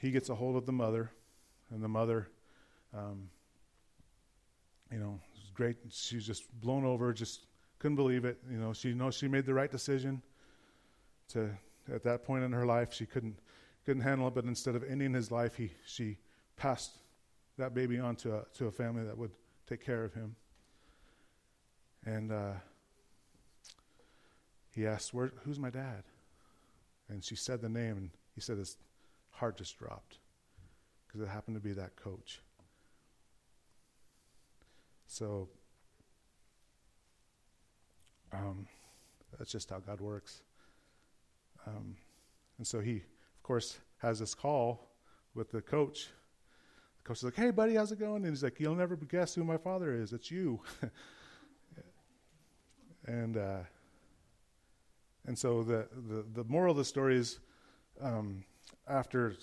he 0.00 0.10
gets 0.10 0.28
a 0.28 0.34
hold 0.34 0.56
of 0.56 0.66
the 0.66 0.72
mother, 0.72 1.10
and 1.70 1.82
the 1.82 1.88
mother, 1.88 2.28
um, 2.94 3.30
you 4.92 4.98
know, 4.98 5.20
great. 5.58 5.76
She's 5.90 6.24
just 6.24 6.48
blown 6.60 6.84
over, 6.84 7.12
just 7.12 7.46
couldn't 7.80 7.96
believe 7.96 8.24
it. 8.24 8.38
You 8.48 8.58
know, 8.58 8.72
she 8.72 8.94
knows 8.94 9.16
she 9.16 9.26
made 9.26 9.44
the 9.44 9.52
right 9.52 9.70
decision. 9.70 10.22
To 11.30 11.50
at 11.92 12.04
that 12.04 12.24
point 12.24 12.44
in 12.44 12.52
her 12.52 12.64
life, 12.64 12.94
she 12.94 13.04
couldn't 13.04 13.40
couldn't 13.84 14.02
handle 14.02 14.28
it. 14.28 14.34
But 14.34 14.44
instead 14.44 14.76
of 14.76 14.84
ending 14.88 15.12
his 15.12 15.32
life, 15.32 15.56
he 15.56 15.72
she 15.84 16.16
passed 16.56 16.92
that 17.58 17.74
baby 17.74 17.98
on 17.98 18.14
to 18.16 18.36
a, 18.36 18.44
to 18.54 18.66
a 18.66 18.70
family 18.70 19.02
that 19.02 19.18
would 19.18 19.32
take 19.68 19.84
care 19.84 20.04
of 20.04 20.14
him. 20.14 20.36
And 22.06 22.30
uh, 22.30 22.52
he 24.70 24.86
asked, 24.86 25.12
Where, 25.12 25.32
Who's 25.44 25.58
my 25.58 25.70
dad? 25.70 26.04
And 27.08 27.24
she 27.24 27.34
said 27.34 27.60
the 27.60 27.68
name, 27.68 27.96
and 27.96 28.10
he 28.36 28.40
said 28.40 28.58
his 28.58 28.76
heart 29.32 29.56
just 29.58 29.76
dropped 29.76 30.18
because 31.06 31.20
it 31.20 31.28
happened 31.28 31.56
to 31.56 31.60
be 31.60 31.72
that 31.72 31.96
coach. 31.96 32.40
So 35.08 35.48
um, 38.32 38.68
that's 39.36 39.50
just 39.50 39.70
how 39.70 39.80
God 39.80 40.00
works. 40.00 40.42
Um, 41.66 41.96
and 42.58 42.66
so 42.66 42.80
he, 42.80 42.96
of 42.96 43.42
course, 43.42 43.78
has 43.98 44.20
this 44.20 44.34
call 44.34 44.88
with 45.34 45.50
the 45.50 45.60
coach. 45.60 46.08
The 46.98 47.08
coach 47.08 47.18
is 47.18 47.24
like, 47.24 47.34
"Hey, 47.34 47.50
buddy, 47.50 47.74
how's 47.74 47.90
it 47.90 47.98
going?" 47.98 48.24
And 48.24 48.26
he's 48.26 48.44
like, 48.44 48.60
"You'll 48.60 48.76
never 48.76 48.94
guess 48.94 49.34
who 49.34 49.42
my 49.42 49.56
father 49.56 49.92
is. 49.92 50.12
It's 50.12 50.30
you." 50.30 50.60
and 53.06 53.36
uh, 53.36 53.60
and 55.28 55.38
so 55.38 55.62
the, 55.62 55.86
the, 56.08 56.24
the 56.34 56.44
moral 56.44 56.70
of 56.70 56.78
the 56.78 56.84
story 56.84 57.16
is 57.16 57.38
um, 58.00 58.44
after, 58.88 59.34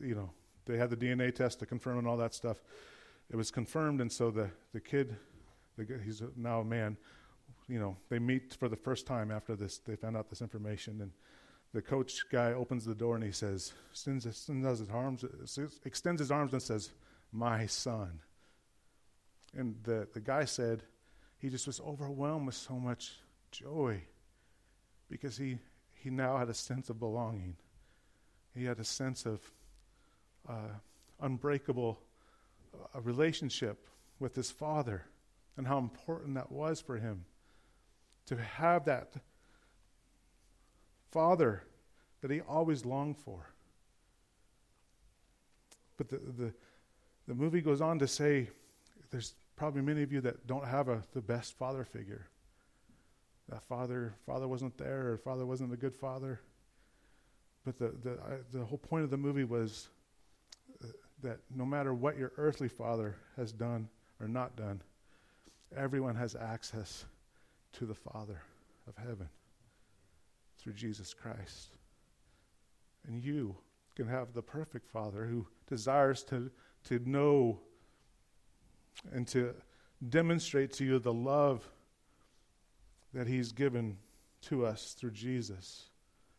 you 0.00 0.14
know, 0.14 0.30
they 0.64 0.76
had 0.76 0.90
the 0.90 0.96
DNA 0.96 1.34
test 1.34 1.58
to 1.58 1.66
confirm 1.66 1.98
and 1.98 2.06
all 2.06 2.16
that 2.18 2.34
stuff, 2.34 2.62
it 3.30 3.36
was 3.36 3.50
confirmed. 3.50 4.00
And 4.00 4.10
so 4.10 4.30
the, 4.30 4.50
the 4.72 4.80
kid, 4.80 5.16
the, 5.76 6.00
he's 6.04 6.22
now 6.36 6.60
a 6.60 6.64
man, 6.64 6.96
you 7.68 7.78
know, 7.78 7.96
they 8.08 8.18
meet 8.18 8.54
for 8.58 8.68
the 8.68 8.76
first 8.76 9.06
time 9.06 9.30
after 9.30 9.54
this, 9.54 9.78
they 9.78 9.96
found 9.96 10.16
out 10.16 10.28
this 10.30 10.40
information. 10.40 11.00
And 11.02 11.12
the 11.72 11.82
coach 11.82 12.24
guy 12.30 12.52
opens 12.52 12.84
the 12.84 12.94
door 12.94 13.14
and 13.14 13.24
he 13.24 13.32
says, 13.32 13.72
extends, 13.90 14.26
extends 14.26 14.78
his 14.78 14.90
arms, 14.90 15.24
extends 15.84 16.20
his 16.20 16.30
arms 16.30 16.52
and 16.52 16.62
says, 16.62 16.90
my 17.32 17.66
son. 17.66 18.20
And 19.54 19.76
the, 19.82 20.08
the 20.12 20.20
guy 20.20 20.44
said 20.44 20.82
he 21.38 21.48
just 21.48 21.66
was 21.66 21.80
overwhelmed 21.80 22.46
with 22.46 22.54
so 22.54 22.74
much 22.74 23.12
joy 23.50 24.02
because 25.10 25.36
he, 25.36 25.58
he 25.94 26.10
now 26.10 26.36
had 26.36 26.48
a 26.48 26.54
sense 26.54 26.90
of 26.90 26.98
belonging. 26.98 27.56
He 28.54 28.64
had 28.64 28.78
a 28.78 28.84
sense 28.84 29.26
of 29.26 29.40
uh, 30.48 30.72
unbreakable 31.20 31.98
uh, 32.94 33.00
relationship 33.00 33.86
with 34.18 34.34
his 34.34 34.50
father 34.50 35.04
and 35.56 35.66
how 35.66 35.78
important 35.78 36.34
that 36.34 36.50
was 36.50 36.80
for 36.80 36.96
him 36.96 37.24
to 38.26 38.36
have 38.36 38.84
that 38.84 39.14
father 41.10 41.62
that 42.20 42.30
he 42.30 42.40
always 42.40 42.84
longed 42.84 43.16
for. 43.16 43.50
But 45.96 46.08
the, 46.08 46.16
the, 46.16 46.52
the 47.26 47.34
movie 47.34 47.60
goes 47.60 47.80
on 47.80 47.98
to 47.98 48.06
say 48.06 48.48
there's 49.10 49.34
probably 49.56 49.82
many 49.82 50.02
of 50.02 50.12
you 50.12 50.20
that 50.20 50.46
don't 50.46 50.66
have 50.66 50.88
a, 50.88 51.02
the 51.12 51.20
best 51.20 51.56
father 51.58 51.84
figure 51.84 52.28
that 53.48 53.62
father 53.62 54.14
father 54.26 54.46
wasn't 54.46 54.76
there 54.76 55.12
or 55.12 55.16
father 55.16 55.46
wasn't 55.46 55.72
a 55.72 55.76
good 55.76 55.96
father. 55.96 56.40
But 57.64 57.78
the 57.78 57.94
the 58.02 58.10
I, 58.20 58.36
the 58.52 58.64
whole 58.64 58.78
point 58.78 59.04
of 59.04 59.10
the 59.10 59.16
movie 59.16 59.44
was 59.44 59.88
that 61.22 61.38
no 61.54 61.64
matter 61.64 61.92
what 61.92 62.16
your 62.16 62.32
earthly 62.36 62.68
father 62.68 63.16
has 63.36 63.52
done 63.52 63.88
or 64.20 64.28
not 64.28 64.56
done, 64.56 64.82
everyone 65.76 66.14
has 66.16 66.34
access 66.34 67.04
to 67.72 67.86
the 67.86 67.94
Father 67.94 68.42
of 68.86 68.96
heaven 68.96 69.28
through 70.58 70.72
Jesus 70.72 71.14
Christ. 71.14 71.76
And 73.06 73.22
you 73.22 73.56
can 73.94 74.08
have 74.08 74.32
the 74.32 74.42
perfect 74.42 74.86
Father 74.86 75.24
who 75.24 75.46
desires 75.66 76.22
to, 76.24 76.50
to 76.84 77.00
know 77.04 77.60
and 79.12 79.26
to 79.28 79.54
demonstrate 80.08 80.72
to 80.74 80.84
you 80.84 80.98
the 80.98 81.12
love 81.12 81.68
that 83.12 83.26
He's 83.26 83.52
given 83.52 83.96
to 84.42 84.64
us 84.64 84.94
through 84.98 85.12
Jesus. 85.12 85.90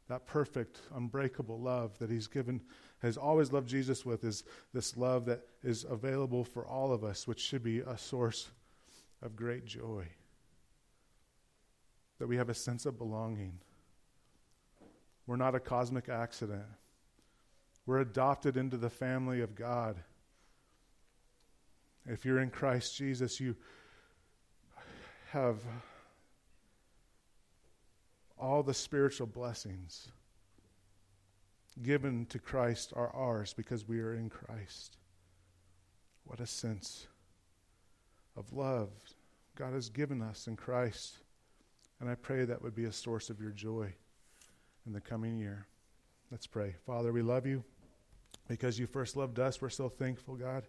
That 0.08 0.26
perfect, 0.26 0.80
unbreakable 0.96 1.60
love 1.60 1.98
that 2.00 2.10
He's 2.10 2.28
given, 2.28 2.62
has 3.02 3.18
always 3.18 3.52
loved 3.52 3.68
Jesus 3.68 4.06
with, 4.06 4.24
is 4.24 4.44
this 4.74 4.98
love 4.98 5.26
that 5.26 5.42
is 5.64 5.86
available 5.90 6.44
for 6.44 6.66
all 6.66 6.92
of 6.92 7.04
us, 7.04 7.28
which 7.28 7.40
should 7.40 7.64
be 7.64 7.80
a 7.80 7.98
source 7.98 8.50
of 9.22 9.36
great 9.36 9.66
joy. 9.66 10.06
That 12.20 12.28
we 12.28 12.38
have 12.38 12.50
a 12.50 12.54
sense 12.54 12.86
of 12.86 12.98
belonging. 12.98 13.60
We're 15.26 15.38
not 15.38 15.56
a 15.56 15.60
cosmic 15.60 16.10
accident. 16.10 16.66
We're 17.86 18.00
adopted 18.00 18.58
into 18.58 18.78
the 18.78 18.90
family 18.90 19.42
of 19.42 19.56
God. 19.56 19.96
If 22.06 22.26
you're 22.26 22.40
in 22.40 22.50
Christ 22.50 22.98
Jesus, 22.98 23.40
you 23.40 23.56
have 25.32 25.58
all 28.38 28.64
the 28.64 28.74
spiritual 28.74 29.28
blessings 29.28 30.10
given 31.82 32.26
to 32.28 32.40
Christ 32.40 32.94
are 32.96 33.14
ours 33.16 33.54
because 33.54 33.88
we 33.88 34.00
are 34.00 34.14
in 34.14 34.30
Christ. 34.30 34.98
What 36.26 36.40
a 36.40 36.48
sense 36.48 37.08
of 38.36 38.54
love 38.54 38.90
God 39.56 39.74
has 39.74 39.90
given 39.90 40.22
us 40.22 40.48
in 40.48 40.56
Christ. 40.56 41.18
And 42.00 42.10
I 42.10 42.16
pray 42.16 42.46
that 42.46 42.62
would 42.62 42.76
be 42.76 42.86
a 42.86 42.92
source 42.92 43.30
of 43.30 43.42
your 43.42 43.52
joy 43.52 43.94
in 44.86 44.94
the 44.94 45.02
coming 45.02 45.38
year. 45.38 45.68
Let's 46.32 46.48
pray. 46.48 46.76
Father, 46.86 47.12
we 47.12 47.22
love 47.22 47.46
you 47.46 47.64
because 48.48 48.80
you 48.80 48.88
first 48.88 49.18
loved 49.18 49.40
us. 49.40 49.62
We're 49.62 49.70
so 49.70 49.90
thankful, 49.90 50.36
God. 50.36 50.64